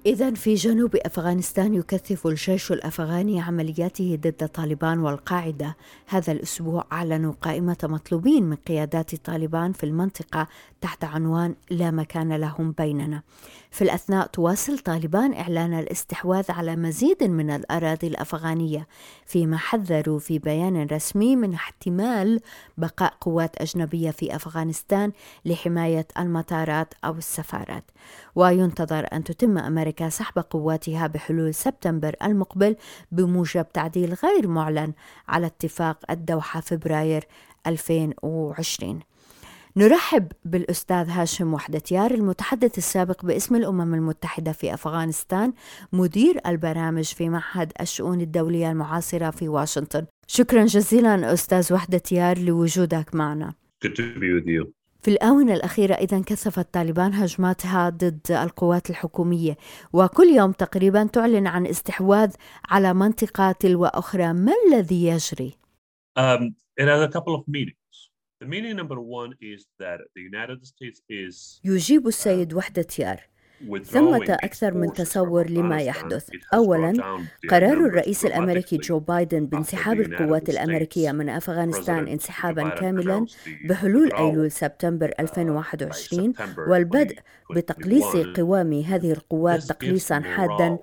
إذا 0.06 0.34
في 0.34 0.54
جنوب 0.54 0.96
أفغانستان 0.96 1.74
يكثف 1.74 2.28
الجيش 2.28 2.72
الأفغاني 2.72 3.42
عملياته 3.42 4.20
ضد 4.22 4.48
طالبان 4.48 5.00
والقاعدة. 5.00 5.78
هذا 6.08 6.32
الأسبوع 6.32 6.86
أعلنوا 6.92 7.34
قائمة 7.42 7.78
مطلوبين 7.84 8.44
من 8.44 8.56
قيادات 8.56 9.16
طالبان 9.16 9.72
في 9.74 9.84
المنطقة 9.84 10.48
تحت 10.82 11.04
عنوان 11.04 11.56
لا 11.70 11.92
مكان 11.92 12.34
لهم 12.34 12.72
بيننا. 12.72 13.22
في 13.72 13.82
الأثناء 13.82 14.28
تواصل 14.28 14.80
طالبان 14.80 15.34
إعلان 15.34 15.74
الاستحواذ 15.74 16.52
على 16.52 16.76
مزيد 16.76 17.24
من 17.24 17.50
الأراضي 17.50 18.08
الأفغانية 18.08 18.88
فيما 19.26 19.58
حذروا 19.58 20.20
في 20.20 20.40
بيان 20.40 20.88
رسمي 20.92 21.36
من 21.36 21.54
احتمال 21.54 22.40
بقاء 22.78 23.14
قوات 23.22 23.62
أجنبية 23.62 24.12
في 24.12 24.36
أفغانستان 24.36 25.12
لحماية 25.46 26.08
المطارات 26.20 26.94
أو 27.06 27.18
السفارات. 27.18 27.84
وينتظر 28.36 29.08
أن 29.14 29.24
تتم 29.24 29.58
أمريكا 29.58 29.91
سحب 30.10 30.40
قواتها 30.50 31.08
بحلول 31.08 31.54
سبتمبر 31.54 32.16
المقبل 32.24 32.76
بموجب 33.12 33.66
تعديل 33.74 34.14
غير 34.24 34.48
معلن 34.48 34.94
على 35.28 35.46
اتفاق 35.46 36.12
الدوحة 36.12 36.60
فبراير 36.62 37.24
2020 37.68 39.00
نرحب 39.78 40.32
بالأستاذ 40.46 41.10
هاشم 41.10 41.54
وحدتيار 41.54 42.12
المتحدث 42.12 42.78
السابق 42.78 43.26
باسم 43.26 43.56
الأمم 43.56 43.94
المتحدة 43.94 44.52
في 44.52 44.74
أفغانستان 44.74 45.54
مدير 45.94 46.40
البرامج 46.48 47.04
في 47.04 47.30
معهد 47.30 47.72
الشؤون 47.82 48.22
الدولية 48.22 48.72
المعاصرة 48.72 49.30
في 49.30 49.48
واشنطن. 49.48 50.06
شكرا 50.28 50.66
جزيلا 50.66 51.34
أستاذ 51.34 51.74
وحدتيار 51.74 52.38
لوجودك 52.40 53.16
معنا. 53.16 53.54
Good 53.86 53.96
to 53.96 54.20
be 54.20 54.30
with 54.34 54.48
you. 54.48 54.81
في 55.02 55.12
الآونة 55.12 55.54
الأخيرة 55.54 55.94
إذا 55.94 56.22
كثفت 56.22 56.74
طالبان 56.74 57.14
هجماتها 57.14 57.90
ضد 57.90 58.32
القوات 58.32 58.90
الحكومية 58.90 59.58
وكل 59.94 60.28
يوم 60.28 60.52
تقريبا 60.52 61.04
تعلن 61.04 61.48
عن 61.48 61.68
استحواذ 61.68 62.34
على 62.70 62.94
منطقة 62.94 63.52
تلو 63.52 63.86
أخرى 63.86 64.34
ما 64.34 64.54
الذي 64.68 65.06
يجري؟ 65.06 65.54
Um, 66.20 66.56
it 66.78 66.88
has 66.88 67.02
a 67.02 67.08
couple 67.08 67.36
of 67.36 67.44
meanings. 67.48 67.78
The 68.42 68.48
meaning 68.48 68.76
number 68.76 69.00
one 69.00 69.32
is 69.40 69.66
that 69.80 70.00
the 70.16 70.22
United 70.22 70.66
States 70.66 71.02
is 71.10 71.62
يجيب 71.64 72.08
السيد 72.08 72.54
وحدتيار 72.54 73.31
ثمة 73.84 74.26
أكثر 74.30 74.74
من 74.74 74.94
تصور 74.94 75.50
لما 75.50 75.82
يحدث. 75.82 76.30
أولا 76.54 76.94
قرار 77.50 77.78
الرئيس 77.86 78.26
الأمريكي 78.26 78.78
جو 78.78 79.00
بايدن 79.00 79.46
بانسحاب 79.46 80.00
القوات 80.00 80.50
الأمريكية 80.50 81.12
من 81.12 81.30
أفغانستان 81.30 82.08
انسحابا 82.08 82.70
كاملا 82.70 83.26
بحلول 83.70 84.14
أيلول 84.14 84.52
سبتمبر 84.52 85.12
2021 85.20 86.34
والبدء 86.68 87.18
بتقليص 87.56 88.16
قوام 88.16 88.74
هذه 88.74 89.12
القوات 89.12 89.64
تقليصا 89.64 90.20
حادا 90.20 90.78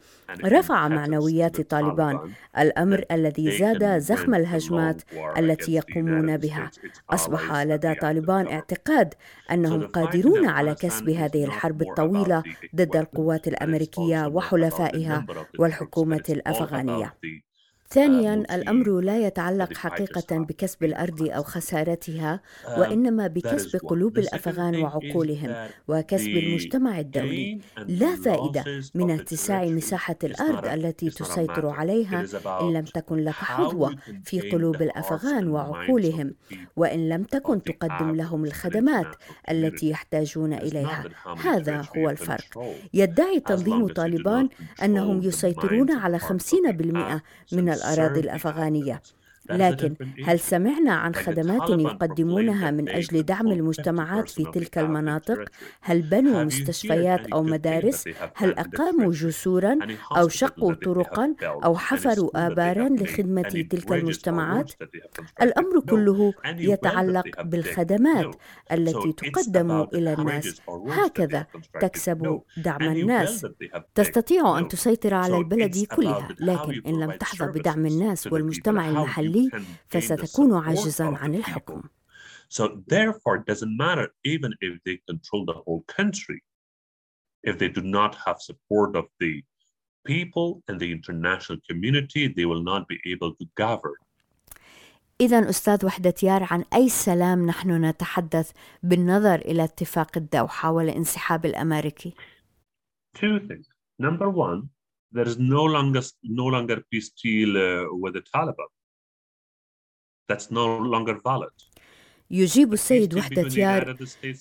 رفع 0.45 0.89
معنويات 0.89 1.61
طالبان. 1.61 2.19
الأمر 2.59 3.05
الذي 3.11 3.59
زاد 3.59 3.99
زخم 3.99 4.35
الهجمات 4.35 5.03
التي 5.39 5.73
يقومون 5.75 6.37
بها. 6.37 6.71
أصبح 7.11 7.53
لدى 7.63 7.95
طالبان 7.95 8.47
اعتقاد 8.47 9.15
أنهم 9.53 9.87
قادرون 9.87 10.47
على 10.49 10.75
كسب 10.75 11.11
هذه 11.11 11.45
الحرب 11.45 11.83
الطويلة 11.83 12.43
ضد 12.77 12.97
القوات 12.97 13.49
الأمريكية 13.49 14.27
وحلفائها 14.27 15.29
والحكومة 15.59 16.23
الأفغانية. 16.31 17.17
ثانيا 17.91 18.35
الأمر 18.35 19.01
لا 19.01 19.19
يتعلق 19.27 19.77
حقيقة 19.77 20.39
بكسب 20.39 20.85
الأرض 20.85 21.23
أو 21.23 21.43
خسارتها 21.43 22.41
وإنما 22.79 23.27
بكسب 23.27 23.79
قلوب 23.79 24.19
الأفغان 24.19 24.77
وعقولهم 24.83 25.69
وكسب 25.89 26.29
المجتمع 26.29 27.01
الدولي. 27.01 27.61
لا 27.89 28.17
فائدة 28.17 28.65
من 28.95 29.11
اتساع 29.11 29.65
مساحة 29.65 30.17
الأرض 30.25 30.67
التي 30.67 31.11
تسيطر 31.11 31.67
عليها 31.67 32.25
إن 32.61 32.73
لم 32.73 32.85
تكن 32.85 33.17
لك 33.17 33.35
حظوة 33.35 33.97
في 34.25 34.41
قلوب 34.41 34.83
الأفغان 34.83 35.49
وعقولهم 35.49 36.35
وإن 36.77 37.09
لم 37.09 37.23
تكن 37.23 37.63
تقدم 37.63 38.15
لهم 38.15 38.45
الخدمات 38.45 39.17
التي 39.51 39.91
يحتاجون 39.91 40.53
إليها. 40.53 41.05
هذا 41.45 41.85
هو 41.97 42.11
الفرق. 42.11 42.75
يدعي 42.95 43.41
تنظيم 43.41 43.87
طالبان 43.87 44.49
أنهم 44.83 45.23
يسيطرون 45.23 45.91
على 45.93 46.19
50% 46.19 47.23
من 47.53 47.78
الأراضي 47.79 48.21
الأفغانية. 48.21 49.03
لكن 49.51 49.95
هل 50.25 50.41
سمعنا 50.41 50.93
عن 50.93 51.15
خدمات 51.15 51.71
يقدمونها 51.71 52.71
من 52.71 52.89
أجل 52.89 53.23
دعم 53.23 53.47
المجتمعات 53.53 54.31
في 54.31 54.45
تلك 54.45 54.79
المناطق؟ 54.79 55.45
هل 55.81 56.03
بنوا 56.03 56.45
مستشفيات 56.45 57.27
أو 57.27 57.43
مدارس؟ 57.43 58.05
هل 58.35 58.59
أقاموا 58.59 59.13
جسورا 59.13 59.79
أو 60.17 60.29
شقوا 60.29 60.75
طرقا 60.75 61.35
أو 61.43 61.77
حفروا 61.77 62.47
ابارا 62.47 62.89
لخدمة 62.89 63.43
تلك 63.43 63.93
المجتمعات؟ 63.93 64.73
الأمر 65.43 65.81
كله 65.81 66.33
يتعلق 66.45 67.43
بالخدمات 67.43 68.37
التي 68.73 69.13
تقدم 69.13 69.87
إلى 69.95 70.13
الناس، 70.15 70.61
هكذا 70.89 71.47
تكسب 71.81 72.41
دعم 72.57 72.83
الناس. 72.83 73.47
تستطيع 73.95 74.59
أن 74.59 74.69
تسيطر 74.69 75.15
على 75.15 75.39
البلد 75.39 75.85
كلها، 75.85 76.29
لكن 76.41 76.83
إن 76.87 77.01
لم 77.01 77.11
تحظى 77.11 77.47
بدعم 77.47 77.87
الناس 77.87 78.27
والمجتمع 78.27 78.89
المحلي 78.89 79.38
فستكون 79.89 80.55
عاجزا 80.55 81.05
عن 81.05 81.35
الحكم. 81.35 81.83
So 82.49 82.83
therefore, 82.87 83.37
it 83.37 83.47
doesn't 83.47 83.77
matter 83.77 84.07
even 84.25 84.51
if 84.61 84.73
they 84.85 84.97
control 85.11 85.45
the 85.45 85.59
whole 85.65 85.85
country. 85.99 86.41
if 87.43 87.59
they 87.59 87.69
do 87.69 87.83
not 87.83 88.13
have 88.27 88.41
support 88.41 88.97
of 88.97 89.07
the 89.21 89.43
people 90.05 90.63
and 90.69 90.81
the 90.81 90.91
international 90.93 91.59
community, 91.69 92.29
they 92.29 92.47
will 92.47 92.63
not 92.63 92.89
be 92.89 92.99
able 93.07 93.35
to 93.35 93.45
govern. 93.57 93.97
إذا 95.21 95.51
أستاذ 95.51 95.87
وحدتيار 95.87 96.47
عن 96.51 96.65
أي 96.75 96.89
سلام 96.89 97.47
نحن 97.47 97.85
نتحدث 97.85 98.53
بالنظر 98.83 99.35
إلى 99.35 99.65
اتفاق 99.65 100.17
الدوحة 100.17 100.71
والانسحاب 100.73 101.47
الأمريكي؟ 101.47 102.15
Two 103.15 103.41
things. 103.41 103.67
Number 103.99 104.31
one, 104.31 104.69
there 105.13 105.27
is 105.27 105.39
no 105.39 105.65
longer 105.65 106.03
no 106.23 106.47
longer 106.47 106.83
peace 106.91 107.11
deal 107.11 107.57
uh, 107.57 107.95
with 108.03 108.15
the 108.15 108.23
Taliban. 108.35 108.71
That's 110.29 110.51
no 110.51 110.77
longer 110.79 111.19
valid. 111.25 111.51
يجيب 112.31 112.73
السيد 112.73 113.15
وحدتيار 113.15 113.97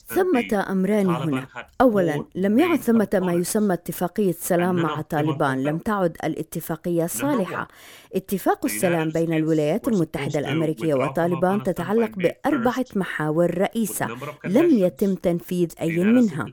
ثمة 0.07 0.65
أمران 0.71 1.09
هنا. 1.09 1.47
أولا 1.81 2.25
لم 2.35 2.59
يعد 2.59 2.79
ثمة 2.79 3.09
ما 3.13 3.33
يسمى 3.33 3.73
اتفاقية 3.73 4.31
سلام 4.31 4.75
مع 4.75 5.01
طالبان. 5.01 5.63
لم 5.63 5.77
تعد 5.77 6.17
الاتفاقية 6.23 7.05
صالحة. 7.05 7.67
اتفاق 8.15 8.65
السلام 8.65 9.09
بين 9.09 9.33
الولايات 9.33 9.87
المتحدة 9.87 10.39
الأمريكية 10.39 10.93
وطالبان 10.93 11.63
تتعلق 11.63 12.11
بأربعة 12.15 12.85
محاور 12.95 13.57
رئيسة. 13.57 14.07
لم 14.45 14.69
يتم 14.77 15.15
تنفيذ 15.15 15.71
أي 15.81 15.97
منها. 15.97 16.45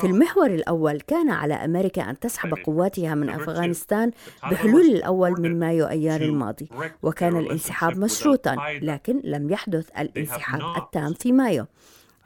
في 0.00 0.06
المحور 0.06 0.46
الأول 0.46 1.00
كان 1.00 1.30
على 1.30 1.54
أمريكا 1.54 2.10
أن 2.10 2.18
تسحب 2.18 2.54
قواتها 2.64 3.14
من 3.14 3.30
أفغانستان 3.30 4.10
بحلول 4.50 4.86
الأول 4.86 5.40
من 5.40 5.58
مايو 5.58 5.86
أيار 5.86 6.20
الماضي. 6.20 6.68
وكان 7.02 7.36
الانسحاب 7.36 7.98
مشروطا. 7.98 8.56
لكن 8.82 9.20
لم 9.24 9.50
يحدث 9.50 9.88
الانسحاب. 9.98 10.71
التام 10.76 11.14
في 11.14 11.32
مايو. 11.32 11.66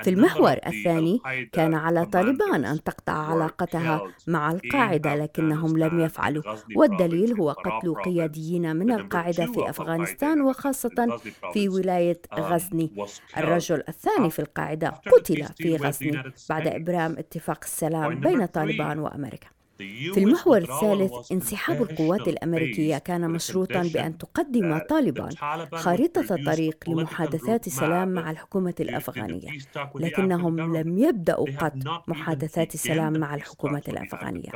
في 0.02 0.10
المحور 0.10 0.52
الثاني 0.66 1.20
كان 1.52 1.74
على 1.74 2.06
طالبان 2.06 2.64
أن 2.64 2.82
تقطع 2.84 3.12
علاقتها 3.12 4.02
مع 4.26 4.50
القاعدة 4.50 5.14
لكنهم 5.14 5.78
لم 5.78 6.00
يفعلوا. 6.00 6.42
والدليل 6.76 7.40
هو 7.40 7.50
قتل 7.50 7.94
قياديين 7.94 8.76
من 8.76 8.92
القاعدة 8.92 9.46
في 9.46 9.70
أفغانستان 9.70 10.40
وخاصة 10.40 11.18
في 11.52 11.68
ولاية 11.68 12.20
غزني. 12.34 12.90
الرجل 13.36 13.82
الثاني 13.88 14.30
في 14.30 14.38
القاعدة 14.38 14.88
قتل 14.88 15.44
في 15.56 15.76
غزني 15.76 16.22
بعد 16.48 16.66
إبرام 16.66 17.12
اتفاق 17.18 17.60
السلام 17.64 18.20
بين 18.20 18.46
طالبان 18.46 18.98
وأمريكا. 18.98 19.48
في 19.78 20.16
المحور 20.16 20.58
الثالث 20.58 21.32
انسحاب 21.32 21.82
القوات 21.82 22.28
الأمريكية 22.28 22.98
كان 22.98 23.30
مشروطا 23.30 23.82
بأن 23.94 24.18
تقدم 24.18 24.78
طالبان 24.78 25.30
خارطه 25.72 26.34
الطريق 26.34 26.76
لمحادثات 26.88 27.68
سلام 27.68 28.08
مع 28.08 28.30
الحكومة 28.30 28.74
الأفغانية. 28.80 29.48
لكنهم 29.94 30.76
لم 30.76 30.98
يبدأوا 30.98 31.46
قط 31.58 31.72
محادثات 32.06 32.76
سلام 32.76 33.12
مع 33.18 33.34
الحكومة 33.34 33.82
الأفغانية. 33.88 34.50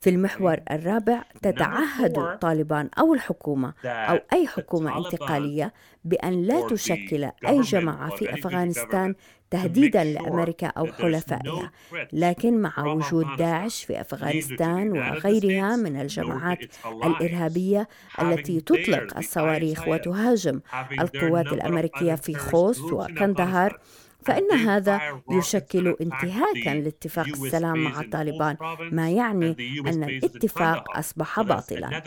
في 0.00 0.10
المحور 0.10 0.56
الرابع 0.70 1.22
تتعهد 1.42 2.38
طالبان 2.40 2.90
أو 2.98 3.14
الحكومة 3.14 3.74
أو 3.84 4.18
أي 4.32 4.46
حكومة 4.46 4.98
انتقالية 4.98 5.72
بأن 6.04 6.42
لا 6.42 6.68
تشكل 6.68 7.30
أي 7.48 7.60
جماعة 7.60 8.10
في 8.16 8.34
أفغانستان 8.34 9.14
تهديدا 9.50 10.04
لامريكا 10.04 10.66
أو 10.66 10.92
حلفائها 10.92 11.70
لكن 12.12 12.58
مع 12.60 12.84
وجود 12.86 13.36
داعش 13.36 13.84
في 13.84 14.00
أفغانستان 14.00 14.92
وغيرها 14.92 15.76
من 15.76 16.00
الجماعات 16.00 16.58
الإرهابية 17.04 17.88
التي 18.22 18.60
تطلق 18.60 19.16
الصواريخ 19.18 19.88
وتهاجم 19.88 20.60
القوات 21.00 21.52
الأمريكية 21.52 22.14
في 22.14 22.34
خوست 22.34 22.92
وكندهار 22.92 23.78
فإن 24.22 24.50
هذا 24.52 25.00
يشكل 25.30 25.96
انتهاكا 26.00 26.70
لاتفاق 26.70 27.26
السلام 27.26 27.84
مع 27.84 28.02
طالبان 28.12 28.56
ما 28.92 29.10
يعني 29.10 29.56
أن 29.86 30.04
الاتفاق 30.04 30.96
أصبح 30.98 31.40
باطلا. 31.40 32.02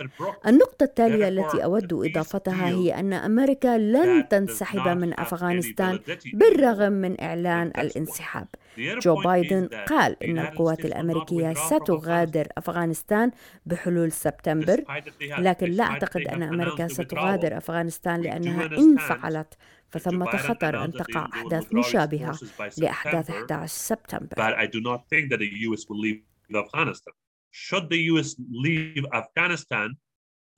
النقطة 0.47 0.83
التالية 0.83 1.27
التي 1.27 1.63
أود 1.63 1.93
إضافتها 1.93 2.67
هي 2.67 2.99
أن 2.99 3.13
أمريكا 3.13 3.77
لن 3.77 4.27
تنسحب 4.29 4.97
من 4.97 5.19
أفغانستان 5.19 5.99
بالرغم 6.33 6.93
من 6.93 7.21
إعلان 7.21 7.67
الانسحاب. 7.67 8.47
جو 8.77 9.15
بايدن 9.15 9.67
قال 9.67 10.23
إن 10.23 10.39
القوات 10.39 10.85
الأمريكية 10.85 11.53
ستغادر 11.53 12.47
أفغانستان 12.57 13.31
بحلول 13.65 14.11
سبتمبر 14.11 14.83
لكن 15.21 15.71
لا 15.71 15.83
أعتقد 15.83 16.21
أن 16.21 16.43
أمريكا 16.43 16.87
ستغادر 16.87 17.57
أفغانستان 17.57 18.21
لأنها 18.21 18.65
إن 18.65 18.97
فعلت 18.97 19.53
فثمة 19.89 20.37
خطر 20.37 20.85
أن 20.85 20.91
تقع 20.91 21.29
أحداث 21.33 21.73
مشابهة 21.73 22.39
لأحداث 22.77 23.29
11 23.29 23.67
سبتمبر. 23.67 24.35
But 24.35 24.57
I 24.57 24.67
do 24.67 24.81
not 24.81 25.01
think 25.09 25.31
that 25.31 25.39
the 25.39 25.51
US 25.67 25.85
will 25.89 25.99
leave 25.99 26.21
Afghanistan. 26.55 27.13
Should 27.51 27.89
the 27.89 28.01
US 28.11 28.35
leave 28.65 29.05
Afghanistan, 29.13 29.95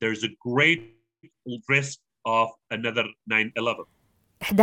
there's 0.01 0.23
a 0.23 0.31
great 0.49 0.81
risk 1.69 1.99
of 2.25 2.47
another 2.71 3.05
9/11. 3.27 3.51
11 3.55 3.94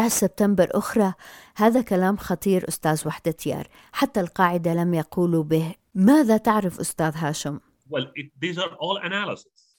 سبتمبر 0.09 0.68
أخرى 0.71 1.14
هذا 1.57 1.83
كلام 1.83 2.16
خطير 2.16 2.68
أستاذ 2.68 3.09
وحدة 3.09 3.37
يار 3.47 3.68
حتى 3.92 4.21
القاعدة 4.21 4.75
لم 4.75 4.95
يقولوا 4.95 5.42
به 5.45 5.75
ماذا 5.95 6.37
تعرف 6.37 6.81
أستاذ 6.81 7.12
هاشم؟ 7.16 7.61
Well, 7.90 8.07
it, 8.14 8.31
these 8.40 8.59
are 8.59 8.75
all 8.81 8.97
analysis. 8.97 9.77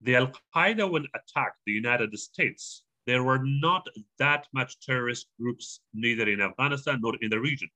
The 0.00 0.16
Al-Qaeda 0.16 0.90
when 0.90 1.06
attacked 1.14 1.60
the 1.66 1.72
United 1.72 2.18
States 2.18 2.82
there 3.06 3.22
were 3.22 3.42
not 3.66 3.84
that 4.18 4.42
much 4.52 4.70
terrorist 4.86 5.26
groups 5.40 5.80
neither 5.94 6.26
in 6.28 6.40
Afghanistan 6.40 6.96
nor 7.02 7.14
in 7.22 7.30
the 7.30 7.40
region. 7.40 7.70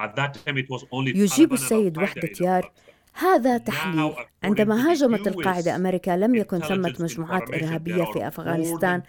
At 0.00 0.16
that 0.16 0.32
time 0.44 0.56
it 0.58 0.68
was 0.70 0.84
only 0.92 1.12
يجيب 1.12 1.52
السيد 1.52 1.98
وحدة 1.98 2.30
يار 2.40 2.72
هذا 3.12 3.58
تحليل 3.58 4.14
عندما 4.44 4.90
هاجمت 4.90 5.28
القاعدة 5.28 5.76
أمريكا 5.76 6.10
لم 6.10 6.34
يكن 6.34 6.60
ثمة 6.60 6.94
مجموعات 7.00 7.54
إرهابية 7.54 8.04
في 8.04 8.28
أفغانستان 8.28 9.02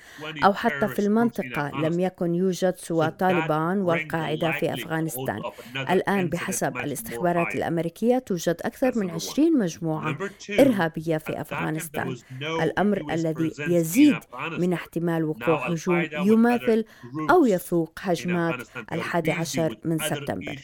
أو 0.45 0.53
حتى 0.53 0.87
في 0.87 0.99
المنطقة. 0.99 1.71
لم 1.81 1.99
يكن 1.99 2.35
يوجد 2.35 2.75
سوى 2.77 3.11
طالبان 3.11 3.77
والقاعدة 3.81 4.51
في 4.51 4.73
أفغانستان. 4.73 5.41
الآن 5.89 6.29
بحسب 6.29 6.77
الاستخبارات 6.77 7.55
الأمريكية 7.55 8.17
توجد 8.19 8.55
أكثر 8.61 8.91
من 8.99 9.09
20 9.09 9.59
مجموعة 9.59 10.17
إرهابية 10.59 11.17
في 11.17 11.41
أفغانستان. 11.41 12.15
الأمر 12.41 13.13
الذي 13.13 13.51
يزيد 13.59 14.15
من 14.59 14.73
احتمال 14.73 15.23
وقوع 15.23 15.67
هجوم 15.67 16.05
يماثل 16.13 16.85
أو 17.29 17.45
يفوق 17.45 17.99
هجمات 18.01 18.67
الحادي 18.91 19.31
عشر 19.31 19.77
من 19.85 19.99
سبتمبر. 19.99 20.55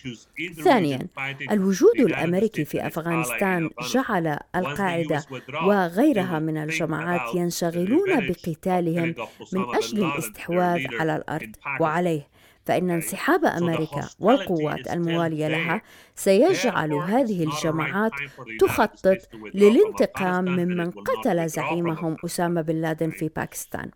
ثانيا 0.63 1.07
الوجود 1.51 1.99
الأمريكي 1.99 2.65
في 2.65 2.87
أفغانستان 2.87 3.69
جعل 3.93 4.37
القاعدة 4.61 5.23
وغيرها 5.65 6.39
من 6.39 6.57
الجماعات 6.57 7.35
ينشغلون 7.35 8.27
بقتالهم 8.27 9.15
من 9.53 9.65
أجل 9.75 10.03
الاستحواذ 10.05 10.85
على 10.99 11.15
الأرض 11.15 11.51
وعليه. 11.79 12.31
فإن 12.65 12.89
انسحاب 12.91 13.45
أمريكا 13.45 14.09
والقوات 14.19 14.91
الموالية 14.91 15.47
لها 15.47 15.81
سيجعل 16.15 16.93
هذه 16.93 17.43
الجماعات 17.43 18.11
تخطط 18.59 19.17
للانتقام 19.53 20.45
ممن 20.45 20.91
قتل 20.91 21.47
زعيمهم 21.49 22.15
أسامة 22.25 22.61
بن 22.61 22.75
لادن 22.81 23.09
في 23.09 23.29
باكستان. 23.35 23.91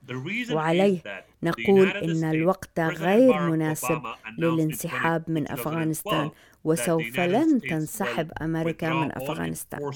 وعليه 0.52 1.00
نقول 1.44 1.88
إن 1.88 2.24
الوقت 2.24 2.80
غير 2.80 3.40
مناسب 3.40 4.02
للانسحاب 4.38 5.24
من 5.28 5.52
أفغانستان. 5.52 6.30
وسوف 6.66 7.20
لن 7.20 7.62
تنسحب 7.62 8.32
أمريكا 8.42 8.90
من 8.90 9.12
أفغانستان. 9.12 9.92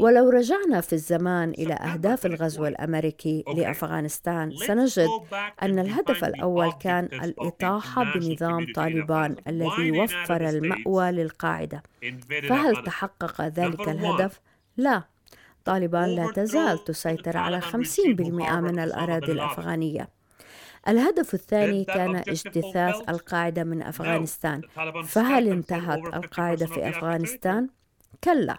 ولو 0.00 0.28
رجعنا 0.30 0.80
في 0.80 0.92
الزمان 0.92 1.50
إلى 1.50 1.74
أهداف 1.74 2.26
الغزو 2.26 2.66
الأمريكي 2.66 3.44
لأفغانستان 3.56 4.56
سنجد 4.56 5.08
أن 5.62 5.78
الهدف 5.78 6.24
الأول 6.24 6.72
كان 6.72 7.04
الإطاحة 7.04 8.12
بنظام 8.14 8.66
طالبان 8.74 9.36
الذي 9.48 9.90
وفر 10.00 10.48
المأوى 10.48 11.10
للقاعدة. 11.10 11.82
فهل 12.48 12.84
تحقق 12.84 13.40
ذلك 13.40 13.88
الهدف؟ 13.88 14.40
لا. 14.76 15.02
طالبان 15.64 16.08
لا 16.08 16.32
تزال 16.32 16.84
تسيطر 16.84 17.36
على 17.36 17.60
50% 17.60 18.60
من 18.60 18.78
الأراضي 18.78 19.32
الأفغانية. 19.32 20.08
الهدف 20.88 21.34
الثاني 21.34 21.84
كان 21.84 22.16
اجتثاث 22.16 23.08
القاعدة 23.08 23.64
من 23.64 23.82
أفغانستان. 23.82 24.60
فهل 25.04 25.48
انتهت 25.48 26.14
القاعدة 26.14 26.66
في 26.66 26.88
أفغانستان؟ 26.88 27.68
كلا. 28.24 28.58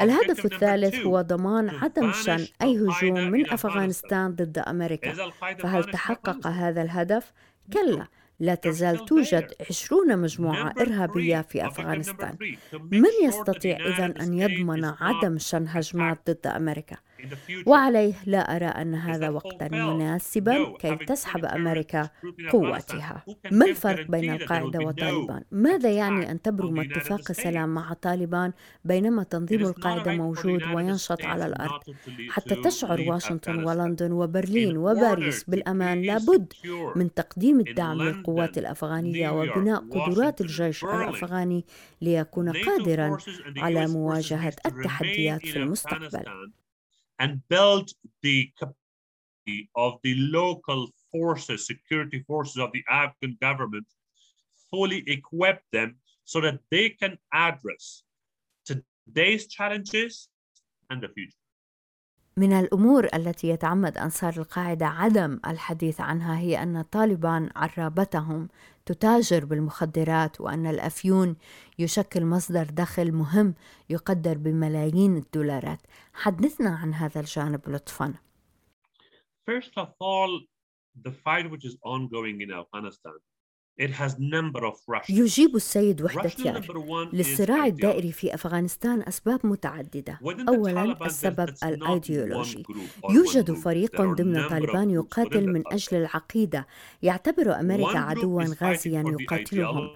الهدف 0.00 0.44
الثالث 0.44 0.94
هو 0.94 1.20
ضمان 1.20 1.68
عدم 1.68 2.12
شن 2.12 2.46
أي 2.62 2.76
هجوم 2.76 3.30
من 3.30 3.50
أفغانستان 3.50 4.34
ضد 4.34 4.58
أمريكا. 4.58 5.30
فهل 5.58 5.84
تحقق 5.84 6.46
هذا 6.46 6.82
الهدف؟ 6.82 7.32
كلا. 7.72 8.06
لا 8.40 8.54
تزال 8.54 9.04
توجد 9.04 9.54
عشرون 9.70 10.18
مجموعة 10.18 10.74
إرهابية 10.80 11.40
في 11.40 11.66
أفغانستان. 11.66 12.36
من 12.72 13.10
يستطيع 13.24 13.76
إذن 13.76 14.14
أن 14.20 14.34
يضمن 14.34 14.84
عدم 14.84 15.38
شن 15.38 15.66
هجمات 15.68 16.30
ضد 16.30 16.46
أمريكا؟ 16.46 16.96
وعليه 17.66 18.14
لا 18.26 18.56
أرى 18.56 18.64
أن 18.64 18.94
هذا 18.94 19.28
وقتا 19.28 19.68
مناسبا 19.68 20.76
كي 20.78 20.96
تسحب 20.96 21.44
أمريكا 21.44 22.08
قوتها. 22.52 23.24
ما 23.52 23.66
الفرق 23.66 24.10
بين 24.10 24.30
القاعدة 24.30 24.78
وطالبان؟ 24.78 25.42
ماذا 25.50 25.90
يعني 25.90 26.30
أن 26.30 26.42
تبرم 26.42 26.80
اتفاق 26.80 27.32
سلام 27.32 27.68
مع 27.74 27.92
طالبان 27.92 28.52
بينما 28.84 29.22
تنظيم 29.22 29.60
القاعدة 29.66 30.12
موجود 30.12 30.62
وينشط 30.62 31.24
على 31.24 31.46
الأرض 31.46 31.80
حتى 32.30 32.54
تشعر 32.54 33.00
واشنطن 33.00 33.64
ولندن 33.64 34.12
وبرلين 34.12 34.76
وباريس 34.76 35.44
بالأمان. 35.44 36.02
لابد 36.02 36.52
من 36.96 37.14
تقديم 37.14 37.60
الدعم 37.60 38.02
للقوات 38.02 38.58
الأفغانية 38.58 39.30
وبناء 39.30 39.80
قدرات 39.90 40.40
الجيش 40.40 40.84
الأفغاني 40.84 41.64
ليكون 42.02 42.52
قادرا 42.52 43.16
على 43.56 43.86
مواجهة 43.86 44.52
التحديات 44.66 45.46
في 45.46 45.56
المستقبل. 45.58 46.24
And 47.20 47.40
build 47.48 47.90
the 48.22 48.50
capacity 48.58 49.70
of 49.76 49.98
the 50.02 50.14
local 50.16 50.88
forces, 51.12 51.66
security 51.66 52.24
forces 52.26 52.58
of 52.58 52.72
the 52.72 52.82
Afghan 52.90 53.36
government, 53.40 53.86
fully 54.70 55.04
equip 55.06 55.62
them 55.72 55.96
so 56.24 56.40
that 56.40 56.58
they 56.70 56.88
can 56.90 57.18
address 57.32 58.02
today's 58.64 59.46
challenges 59.46 60.28
and 60.88 61.02
the 61.02 61.08
future. 61.08 61.39
من 62.36 62.52
الأمور 62.52 63.08
التي 63.14 63.48
يتعمد 63.48 63.98
أنصار 63.98 64.32
القاعدة 64.36 64.86
عدم 64.86 65.40
الحديث 65.46 66.00
عنها 66.00 66.38
هي 66.38 66.62
أن 66.62 66.82
طالبان 66.82 67.50
عرابتهم 67.56 68.48
تتاجر 68.86 69.44
بالمخدرات 69.44 70.40
وأن 70.40 70.66
الأفيون 70.66 71.36
يشكل 71.78 72.24
مصدر 72.24 72.64
دخل 72.64 73.12
مهم 73.12 73.54
يقدر 73.90 74.38
بملايين 74.38 75.16
الدولارات. 75.16 75.80
حدثنا 76.14 76.70
عن 76.70 76.94
هذا 76.94 77.20
الجانب 77.20 77.68
لطفا. 77.68 78.14
First 79.50 79.74
of 79.76 79.88
all, 80.00 80.40
the 81.04 81.12
fight 81.12 81.50
which 81.50 81.64
is 81.64 81.76
ongoing 81.82 82.40
in 82.40 82.50
Afghanistan 82.52 83.18
يجيب 85.08 85.56
السيد 85.56 86.02
وحدة 86.02 86.32
يار 86.44 86.66
للصراع 87.12 87.66
الدائري 87.66 88.12
في 88.12 88.34
أفغانستان 88.34 89.02
أسباب 89.02 89.40
متعددة. 89.46 90.20
أولا 90.48 91.06
السبب 91.06 91.54
الأيديولوجي. 91.64 92.62
يوجد 93.10 93.52
فريق 93.52 94.02
ضمن 94.02 94.48
طالبان 94.48 94.90
يقاتل 94.90 95.52
من 95.52 95.62
أجل 95.66 95.96
العقيدة. 95.96 96.66
يعتبر 97.02 97.60
أمريكا 97.60 97.98
عدوا 97.98 98.44
غازيا 98.62 99.04
يقاتلهم. 99.20 99.88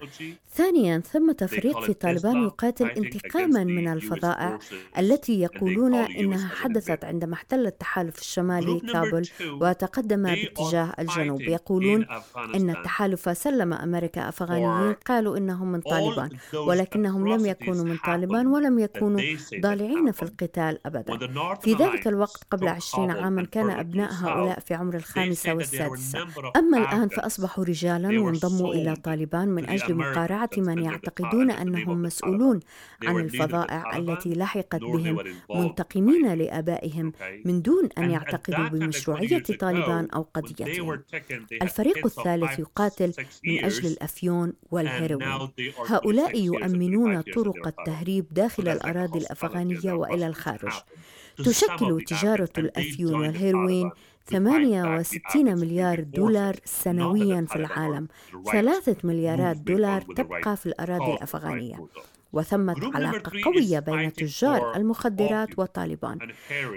ثانيا 0.53 0.99
ثمة 0.99 1.47
فريق 1.49 1.79
في 1.79 1.93
طالبان 1.93 2.43
يقاتل 2.43 2.85
انتقاما 2.85 3.63
من 3.63 3.87
الفظائع 3.87 4.59
التي 4.97 5.41
يقولون 5.41 5.95
إنها 5.95 6.47
حدثت 6.47 7.05
عندما 7.05 7.33
احتل 7.33 7.67
التحالف 7.67 8.19
الشمالي 8.19 8.79
كابل 8.79 9.29
وتقدم 9.61 10.23
باتجاه 10.23 10.93
الجنوب. 10.99 11.41
يقولون 11.41 12.05
إن 12.55 12.69
التحالف 12.69 13.37
سلم 13.37 13.64
أمريكا 13.73 14.29
أفغانيين 14.29 14.93
قالوا 14.93 15.37
إنهم 15.37 15.71
من 15.71 15.81
طالبان 15.81 16.29
ولكنهم 16.53 17.27
لم 17.27 17.45
يكونوا 17.45 17.85
من 17.85 17.97
طالبان 18.05 18.47
ولم 18.47 18.79
يكونوا 18.79 19.21
ضالعين 19.61 20.11
في 20.11 20.23
القتال 20.23 20.79
أبدا. 20.85 21.17
في 21.61 21.73
ذلك 21.73 22.07
الوقت 22.07 22.43
قبل 22.51 22.67
عشرين 22.67 23.11
عاما 23.11 23.45
كان 23.45 23.69
أبناء 23.69 24.11
هؤلاء 24.13 24.59
في 24.59 24.73
عمر 24.73 24.95
الخامسة 24.95 25.53
والسادسة 25.53 26.27
أما 26.55 26.77
الآن 26.77 27.07
فأصبحوا 27.07 27.63
رجالا 27.63 28.21
وانضموا 28.21 28.73
إلى 28.73 28.95
طالبان 28.95 29.47
من 29.47 29.69
أجل 29.69 29.95
مقارعة 29.95 30.49
من 30.57 30.83
يعتقدون 30.83 31.51
أنهم 31.51 32.01
مسؤولون 32.01 32.59
عن 33.03 33.17
الفظائع 33.19 33.97
التي 33.97 34.33
لحقت 34.33 34.81
بهم 34.81 35.17
منتقمين 35.49 36.33
لآبائهم 36.33 37.13
من 37.45 37.61
دون 37.61 37.89
أن 37.97 38.11
يعتقدوا 38.11 38.67
بمشروعية 38.67 39.43
طالبان 39.59 40.07
أو 40.15 40.27
قضيتهم. 40.33 41.01
الفريق 41.61 42.05
الثالث 42.05 42.59
يقاتل 42.59 43.13
من 43.45 43.54
أجل 43.59 43.87
الأفيون 43.87 44.53
والهيروين. 44.71 45.49
هؤلاء 45.87 46.39
يؤمنون 46.39 47.21
طرق 47.21 47.67
التهريب 47.67 48.25
داخل 48.31 48.67
الأراضي 48.67 49.19
الأفغانية 49.19 49.93
وإلى 49.93 50.27
الخارج. 50.27 50.73
تشكل 51.37 52.01
تجارة 52.07 52.49
الأفيون 52.57 53.13
والهيروين 53.15 53.91
68 54.25 55.55
مليار 55.59 55.99
دولار 56.03 56.55
سنويا 56.65 57.45
في 57.49 57.55
العالم. 57.55 58.07
ثلاثة 58.51 58.95
مليارات 59.03 59.57
دولار 59.57 60.01
تبقى 60.01 60.57
في 60.57 60.65
الأراضي 60.65 61.13
الأفغانية. 61.13 61.87
وثمة 62.35 62.75
علاقة 62.95 63.31
قوية 63.45 63.79
بين 63.79 64.13
تجار 64.13 64.75
المخدرات 64.75 65.49
وطالبان 65.59 66.17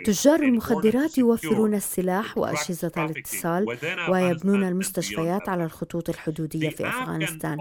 تجار 0.05 0.40
المخدرات 0.40 1.18
يوفرون 1.18 1.75
السلاح 1.75 2.38
وأجهزة 2.38 2.92
الاتصال 2.97 3.66
ويبنون 4.09 4.64
المستشفيات 4.64 5.49
على 5.49 5.64
الخطوط 5.64 6.09
الحدودية 6.09 6.71
في 6.71 6.88
أفغانستان. 6.88 7.59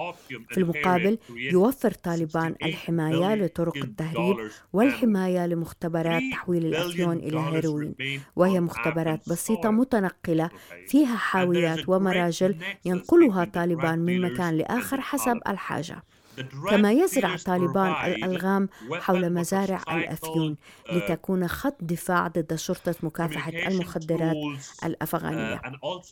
في 0.49 0.57
المقابل 0.57 1.17
يوفر 1.51 1.91
طالبان 1.91 2.55
الحماية 2.63 3.35
لطرق 3.35 3.77
التهريب 3.77 4.37
والحماية 4.73 5.45
لمختبرات 5.47 6.21
تحويل 6.31 6.65
الأفيون 6.65 7.17
إلى 7.17 7.39
هيروين 7.39 7.95
وهي 8.35 8.59
مختبرات 8.59 9.29
بسيطة 9.29 9.69
متنقلة 9.69 10.49
فيها 10.87 11.15
حاويات 11.15 11.89
ومراجل 11.89 12.55
ينقلها 12.85 13.45
طالبان 13.45 13.99
من 13.99 14.21
مكان 14.21 14.57
لآخر 14.57 15.01
حسب 15.01 15.39
الحاجة. 15.47 16.03
كما 16.69 16.91
يزرع 16.91 17.35
طالبان 17.35 18.05
الألغام 18.05 18.69
حول 18.93 19.33
مزارع 19.33 19.81
الأفيون 19.91 20.57
لتكون 20.91 21.47
خط 21.47 21.75
دفاع 21.81 22.27
ضد 22.27 22.55
شرطة 22.55 22.95
مكافحة 23.03 23.51
المخدرات 23.51 24.35
الأفغانية. 24.85 25.61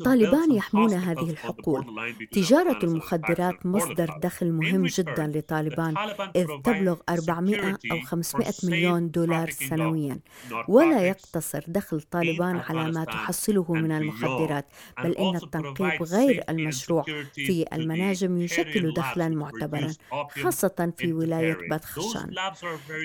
طالبان 0.06 0.52
يحمون 0.52 0.94
هذه 0.94 1.30
الحقول. 1.30 1.86
تجارة 2.32 2.80
المخدرات 2.84 3.66
مصدر 3.66 4.10
دخل 4.24 4.52
مهم 4.52 4.86
جدا 4.86 5.32
لطالبان 5.36 5.94
إذ 6.36 6.48
تبلغ 6.64 6.98
400 7.10 7.78
أو 7.92 8.00
500 8.06 8.54
مليون 8.64 9.12
دولار 9.12 9.50
سنويا. 9.50 10.20
ولا 10.68 11.02
يقتصر 11.02 11.64
دخل 11.68 12.02
طالبان 12.02 12.58
على 12.58 12.92
ما 12.92 13.04
تحصله 13.04 13.74
من 13.74 13.92
المخدرات 13.92 14.66
بل 15.04 15.12
إن 15.12 15.36
التنقيب 15.36 16.04
غير 16.04 16.44
المشروع 16.50 17.04
في 17.34 17.66
المناجم 17.74 18.38
يشكل 18.38 18.94
دخلا 18.94 19.30
معتبرا. 19.30 19.94
خاصة 20.44 20.94
في 20.98 21.14
ولاية 21.14 21.58
بدخشان 21.72 22.36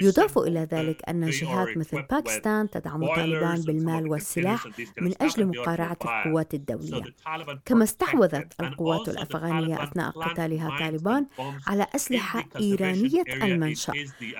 يضاف 0.03 0.38
إلى 0.38 0.68
ذلك 0.73 1.09
أن 1.09 1.31
جهات 1.31 1.77
مثل 1.77 2.03
باكستان 2.03 2.70
تدعم 2.70 3.07
طالبان 3.14 3.61
بالمال 3.62 4.09
والسلاح 4.11 4.66
من 5.01 5.12
أجل 5.20 5.46
مقارعة 5.46 5.96
القوات 6.05 6.55
الدولية. 6.55 7.03
كما 7.64 7.85
استحوذت 7.85 8.53
القوات 8.61 9.09
الأفغانية 9.09 9.83
أثناء 9.83 10.11
قتالها 10.11 10.79
طالبان 10.79 11.27
على 11.66 11.87
أسلحة 11.94 12.44
إيرانية 12.61 13.23
المنشأ. 13.42 13.92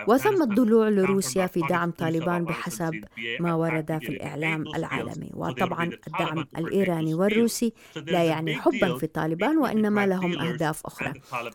وثم 0.09 0.43
الضلوع 0.43 0.89
لروسيا 0.89 1.47
في 1.47 1.61
دعم 1.69 1.91
طالبان 1.91 2.45
بحسب 2.45 3.05
ما 3.41 3.55
ورد 3.55 3.99
في 4.03 4.09
الإعلام 4.09 4.65
العالمي. 4.77 5.31
وطبعا 5.35 5.91
الدعم 6.07 6.47
الإيراني 6.59 7.15
والروسي 7.15 7.73
لا 7.97 8.25
يعني 8.25 8.55
حبا 8.57 8.99
في 8.99 9.07
طالبان 9.07 9.59
وإنما 9.59 10.07
لهم 10.07 10.39
أهداف 10.39 10.87
أخرى. 10.87 11.13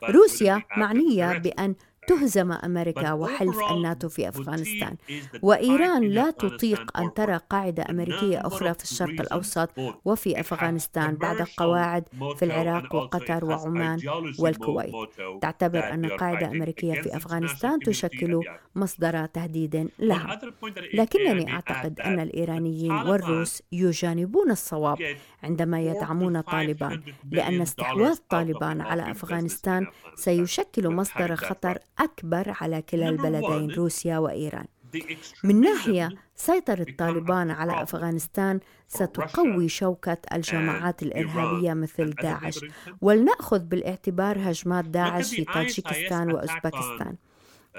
روسيا 0.09 0.61
معنية 0.77 1.04
بأن 1.39 1.75
تهزم 2.07 2.51
أمريكا 2.51 3.11
وحلف 3.13 3.57
الناتو 3.71 4.09
في 4.09 4.29
أفغانستان. 4.29 4.95
وإيران 5.41 6.03
لا 6.03 6.31
تطيق 6.31 6.97
أن 6.97 7.13
ترى 7.13 7.39
قاعدة 7.49 7.85
أمريكية 7.89 8.47
أخرى 8.47 8.73
في 8.73 8.83
الشرق 8.83 9.21
الأوسط 9.21 9.69
وفي 10.05 10.39
أفغانستان 10.39 11.15
بعد 11.15 11.41
القواعد 11.41 12.03
في 12.35 12.45
العراق 12.45 12.95
وقطر 12.95 13.45
وعمان 13.45 13.99
والكويت. 14.39 14.93
تعتبر 15.41 15.93
أن 15.93 16.05
قاعدة 16.05 16.47
أمريكية 16.47 17.01
في 17.01 17.17
أفغانستان 17.17 17.79
تشكل 17.79 18.41
مصدر 18.75 19.25
تهديد 19.25 19.89
لها. 19.99 20.39
لكنني 20.93 21.53
أعتقد 21.53 21.99
أن 21.99 22.19
الإيرانيين 22.19 22.91
والروس 22.91 23.63
يجانبون 23.71 24.51
الصواب 24.51 24.97
عندما 25.43 25.81
يدعمون 25.81 26.41
طالبان. 26.41 27.01
لأن 27.31 27.61
استحواذ 27.61 28.17
طالبان 28.29 28.81
على 28.81 29.11
أفغانستان 29.11 29.87
سيشكل 30.15 30.89
مصدر 30.89 31.35
خطر 31.35 31.77
أكبر 31.99 32.53
على 32.61 32.81
كلا 32.81 33.09
البلدين 33.09 33.71
روسيا 33.71 34.17
وإيران. 34.17 34.65
من 35.43 35.61
ناحية 35.61 36.09
سيطرة 36.35 36.85
طالبان 36.97 37.51
على 37.51 37.83
أفغانستان 37.83 38.59
ستقوي 38.87 39.69
شوكة 39.69 40.17
الجماعات 40.33 41.03
الإرهابية 41.03 41.73
مثل 41.73 42.09
داعش. 42.09 42.59
ولنأخذ 43.01 43.59
بالاعتبار 43.59 44.37
هجمات 44.39 44.85
داعش 44.85 45.35
في 45.35 45.43
طاجيكستان 45.43 46.31
وأوزبكستان. 46.31 47.15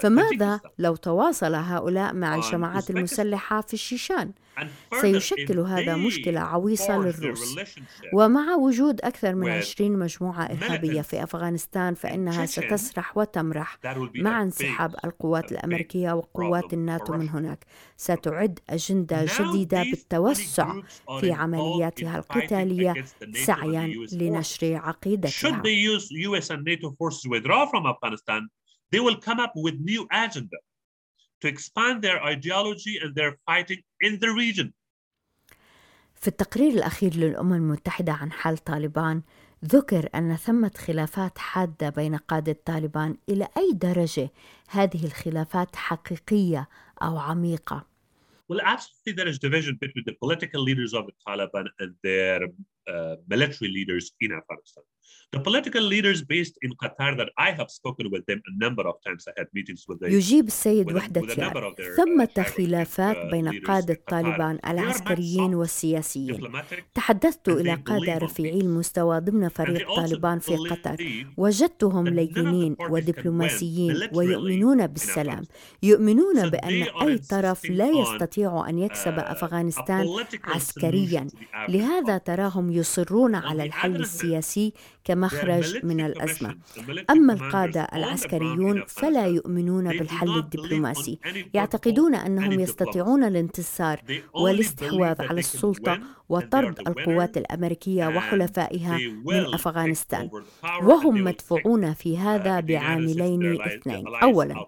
فماذا 0.02 0.60
لو 0.78 0.96
تواصل 0.96 1.54
هؤلاء 1.54 2.14
مع 2.14 2.34
الجماعات 2.36 2.90
المسلحة 2.90 3.60
في 3.60 3.74
الشيشان؟ 3.74 4.32
سيشكل 5.00 5.58
هذا 5.60 5.96
مشكلة 5.96 6.40
عويصة 6.40 6.98
للروس. 6.98 7.56
ومع 8.14 8.54
وجود 8.54 9.00
أكثر 9.00 9.34
من 9.34 9.48
20 9.58 9.98
مجموعة 9.98 10.44
إرهابية 10.44 11.02
في 11.02 11.22
أفغانستان 11.22 11.94
فإنها 11.94 12.46
ستسرح 12.46 13.16
وتمرح 13.16 13.78
مع 14.22 14.42
انسحاب 14.42 14.94
القوات 15.04 15.52
الأمريكية 15.52 16.12
وقوات 16.12 16.72
الناتو 16.72 17.12
من 17.12 17.28
هناك. 17.28 17.64
ستعد 17.96 18.58
أجندة 18.70 19.24
جديدة 19.38 19.82
بالتوسع 19.90 20.72
في 21.20 21.32
عملياتها 21.32 22.18
القتالية 22.18 22.92
سعيا 23.34 23.86
لنشر 24.12 24.74
عقيدتها. 24.76 25.30
they 28.91 28.99
will 28.99 29.19
come 29.27 29.39
up 29.39 29.53
with 29.55 29.75
new 29.79 30.07
agenda 30.11 30.57
to 31.41 31.47
expand 31.47 32.01
their 32.01 32.19
ideology 32.23 32.99
and 33.01 33.15
their 33.15 33.37
fighting 33.45 33.81
in 34.01 34.19
the 34.19 34.31
region. 34.31 34.73
في 36.15 36.27
التقرير 36.27 36.73
الأخير 36.73 37.15
للأمم 37.15 37.53
المتحدة 37.53 38.13
عن 38.13 38.31
حال 38.31 38.57
طالبان 38.57 39.21
ذكر 39.65 40.09
أن 40.15 40.35
ثمة 40.35 40.71
خلافات 40.77 41.37
حادة 41.37 41.89
بين 41.89 42.15
قادة 42.15 42.57
طالبان 42.65 43.17
إلى 43.29 43.47
أي 43.57 43.71
درجة 43.73 44.29
هذه 44.69 45.05
الخلافات 45.05 45.75
حقيقية 45.75 46.69
أو 47.01 47.17
عميقة؟ 47.17 47.91
Well, 48.51 48.61
absolutely, 48.61 49.13
there 49.13 49.27
is 49.27 49.39
division 49.39 49.77
between 49.79 50.03
the 50.05 50.15
political 50.23 50.61
leaders 50.61 50.93
of 50.93 51.05
the 51.07 51.13
Taliban 51.25 51.65
and 51.79 51.95
their 52.03 52.43
uh, 52.43 52.47
military 53.32 53.70
leaders 53.76 54.04
in 54.24 54.30
Afghanistan. 54.40 54.84
The 55.34 55.40
political 55.48 55.84
leaders 55.94 56.18
based 56.34 56.56
in 56.64 56.70
Qatar 56.82 57.12
that 57.20 57.30
I 57.46 57.50
have 57.58 57.70
spoken 57.78 58.06
with 58.12 58.24
them 58.28 58.40
a 58.50 58.52
number 58.64 58.84
of 58.90 58.96
times. 59.06 59.22
I 59.30 59.32
had 59.38 59.48
meetings 59.52 59.82
with 59.88 59.98
them. 60.00 60.10
يجيب 60.10 60.46
السيد 60.46 60.92
وحدة 60.92 61.20
ثمة 61.96 62.42
خلافات 62.42 63.16
بين 63.30 63.48
قادة 63.48 63.98
طالبان 64.08 64.58
العسكريين 64.66 65.54
والسياسيين. 65.54 66.52
تحدثت 66.94 67.48
إلى 67.48 67.74
قادة 67.74 68.18
رفيعي 68.18 68.60
المستوى 68.60 69.20
ضمن 69.20 69.48
فريق 69.48 69.94
طالبان 69.94 70.38
في 70.38 70.56
قطر. 70.56 70.96
وجدتهم 71.36 72.08
لينين 72.08 72.76
ودبلوماسيين 72.90 74.08
ويؤمنون 74.12 74.86
بالسلام. 74.86 75.44
يؤمنون 75.82 76.50
بأن 76.50 76.82
أي 77.02 77.18
طرف 77.18 77.64
لا 77.70 77.90
يستطيع 77.90 78.68
أن 78.68 78.78
يكسب 78.78 79.18
أفغانستان 79.18 80.06
عسكريا. 80.44 81.26
لهذا 81.68 82.18
تراهم 82.18 82.70
يصرون 82.76 83.34
على 83.34 83.64
الحل 83.64 83.96
السياسي 83.96 84.72
كمخرج 85.04 85.84
من 85.84 86.00
الأزمة 86.00 86.56
أما 87.10 87.32
القادة 87.32 87.88
العسكريون 87.94 88.84
فلا 88.88 89.26
يؤمنون 89.26 89.98
بالحل 89.98 90.38
الدبلوماسي. 90.38 91.18
يعتقدون 91.54 92.14
أنهم 92.14 92.60
يستطيعون 92.60 93.24
الانتصار 93.24 94.00
والاستحواذ 94.34 95.22
على 95.22 95.38
السلطة 95.38 96.00
وطرد 96.28 96.78
القوات 96.80 97.36
الأمريكية 97.36 98.06
وحلفائها 98.06 98.98
من 99.24 99.54
أفغانستان. 99.54 100.30
وهم 100.82 101.24
مدفوعون 101.24 101.94
في 101.94 102.18
هذا 102.18 102.60
بعاملين 102.60 103.62
اثنين. 103.62 104.04
أولا 104.22 104.66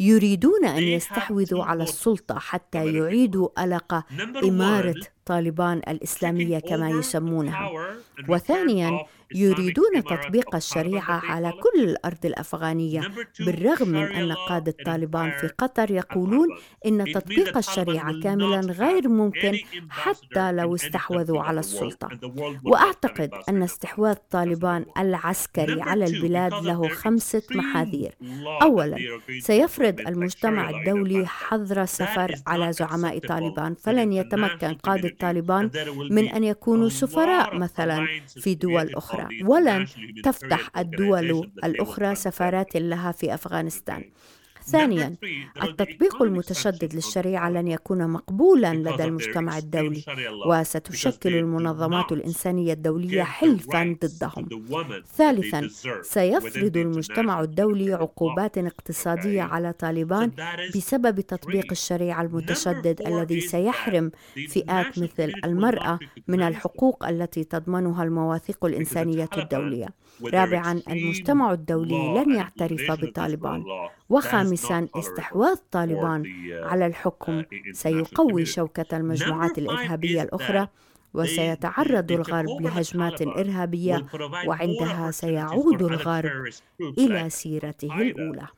يريدون 0.00 0.64
أن 0.64 0.82
يستحوذوا 0.82 1.64
على 1.64 1.82
السلطة 1.82 2.38
حتى 2.38 2.92
يعيدوا 2.92 3.64
ألق 3.64 4.04
إمارة 4.44 4.94
طالبان 5.26 5.78
الإسلامية 5.88 6.58
كما 6.58 6.90
يسمونها. 6.90 7.70
وثانيا 8.28 9.06
يريدون 9.34 10.04
تطبيق 10.04 10.54
الشريعة 10.54 11.20
على 11.24 11.52
كل 11.52 11.84
الأرض 11.84 12.26
الأفغانية 12.26 13.10
بالرغم 13.40 13.88
من 13.88 14.02
أن 14.02 14.32
قادة 14.32 14.74
طالبان 14.86 15.30
في 15.30 15.46
قطر 15.58 15.90
يقولون 15.90 16.48
إن 16.86 17.04
تطبيق 17.12 17.56
الشريعة 17.56 18.20
كاملا 18.22 18.60
غير 18.60 19.08
ممكن 19.08 19.58
حتى 19.90 20.52
لو 20.52 20.74
استحوذوا 20.74 21.42
على 21.42 21.60
السلطة. 21.60 22.08
وأعتقد 22.64 23.30
أن 23.48 23.62
استحواذ 23.62 24.14
طالبان 24.30 24.84
العسكري 24.98 25.82
على 25.82 26.04
البلاد 26.04 26.52
له 26.52 26.88
خمسة 26.88 27.42
محاذير. 27.50 28.14
أولا 28.62 28.98
سيفرض 29.38 30.00
المجتمع 30.00 30.70
الدولي 30.70 31.26
حظر 31.26 31.82
السفر 31.82 32.34
على 32.46 32.72
زعماء 32.72 33.18
طالبان. 33.18 33.74
فلن 33.74 34.12
يتمكن 34.12 34.74
قادة 34.74 35.16
طالبان 35.20 35.70
من 36.10 36.28
أن 36.28 36.44
يكونوا 36.44 36.88
سفراء 36.88 37.58
مثلا 37.58 38.06
في 38.26 38.54
دول 38.54 38.94
أخرى. 38.94 39.13
ولن 39.40 39.88
تفتح 40.22 40.70
الدول 40.78 41.50
الأخرى 41.64 42.14
سفارات 42.14 42.76
لها 42.76 43.12
في 43.12 43.34
أفغانستان. 43.34 44.04
ثانيا 44.66 45.16
التطبيق 45.62 46.22
المتشدد 46.22 46.94
للشريعة 46.94 47.50
لن 47.50 47.68
يكون 47.68 48.08
مقبولا 48.10 48.74
لدى 48.74 49.04
المجتمع 49.04 49.58
الدولي 49.58 50.04
وستشكل 50.46 51.34
المنظمات 51.34 52.12
الإنسانية 52.12 52.72
الدولية 52.72 53.22
حلفا 53.22 53.96
ضدهم. 54.04 54.48
ثالثا 55.16 55.68
سيفرض 56.02 56.76
المجتمع 56.76 57.40
الدولي 57.40 57.92
عقوبات 57.92 58.58
اقتصادية 58.58 59.42
على 59.42 59.72
طالبان 59.72 60.30
بسبب 60.76 61.20
تطبيق 61.20 61.66
الشريعة 61.70 62.22
المتشدد 62.22 63.02
الذي 63.06 63.40
سيحرم 63.40 64.10
فئات 64.48 64.98
مثل 64.98 65.32
المرأة 65.44 65.98
من 66.28 66.42
الحقوق 66.42 67.08
التي 67.08 67.44
تضمنها 67.44 68.04
المواثيق 68.04 68.64
الإنسانية 68.64 69.28
الدولية. 69.38 69.88
رابعا 70.34 70.80
المجتمع 70.90 71.52
الدولي 71.52 72.24
لن 72.24 72.34
يعترف 72.34 72.90
بطالبان. 72.92 73.64
وخامسا 74.08 74.53
استحواذ 74.96 75.56
طالبان 75.70 76.24
على 76.64 76.86
الحكم 76.86 77.44
سيقوي 77.72 78.44
شوكة 78.44 78.96
المجموعات 78.96 79.58
الإرهابية 79.58 80.22
الأخرى 80.22 80.68
وسيتعرض 81.14 82.12
الغرب 82.12 82.62
لهجمات 82.62 83.22
إرهابية 83.22 84.06
وعندها 84.46 85.10
سيعود 85.10 85.82
الغرب 85.82 86.52
إلى 86.98 87.30
سيرته 87.30 88.00
الأولى. 88.00 88.48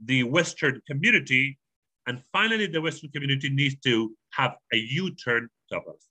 the 0.00 0.22
Western 0.22 0.80
community, 0.86 1.58
and 2.06 2.22
finally, 2.32 2.66
the 2.66 2.80
Western 2.80 3.10
community 3.10 3.50
needs 3.50 3.76
to 3.84 4.12
have 4.30 4.52
a 4.72 4.76
U-turn 4.76 5.48
towards. 5.70 6.08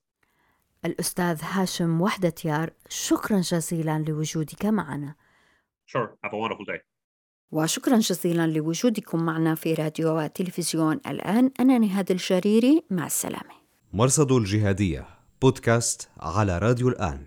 الأستاذ 0.86 1.40
هاشم 1.44 2.02
وحدة 2.02 2.34
يار 2.46 2.70
شكرا 2.90 3.40
جزيلا 3.42 4.06
لوجودك 4.08 4.66
معنا 4.66 5.16
Sure. 5.88 6.08
Have 6.26 6.34
a 6.34 6.38
wonderful 6.38 6.66
day. 6.66 6.80
وشكرا 7.52 7.98
جزيلا 7.98 8.48
لوجودكم 8.48 9.26
معنا 9.26 9.56
في 9.56 9.74
راديو 9.74 10.18
وتلفزيون 10.18 11.00
الآن 11.08 11.52
أنا 11.60 11.78
نهاد 11.78 12.12
الجريري 12.12 12.84
مع 12.90 13.06
السلامة 13.06 13.52
مرصد 13.94 14.32
الجهادية 14.32 15.08
بودكاست 15.42 16.10
على 16.20 16.58
راديو 16.58 16.90
الآن 16.90 17.26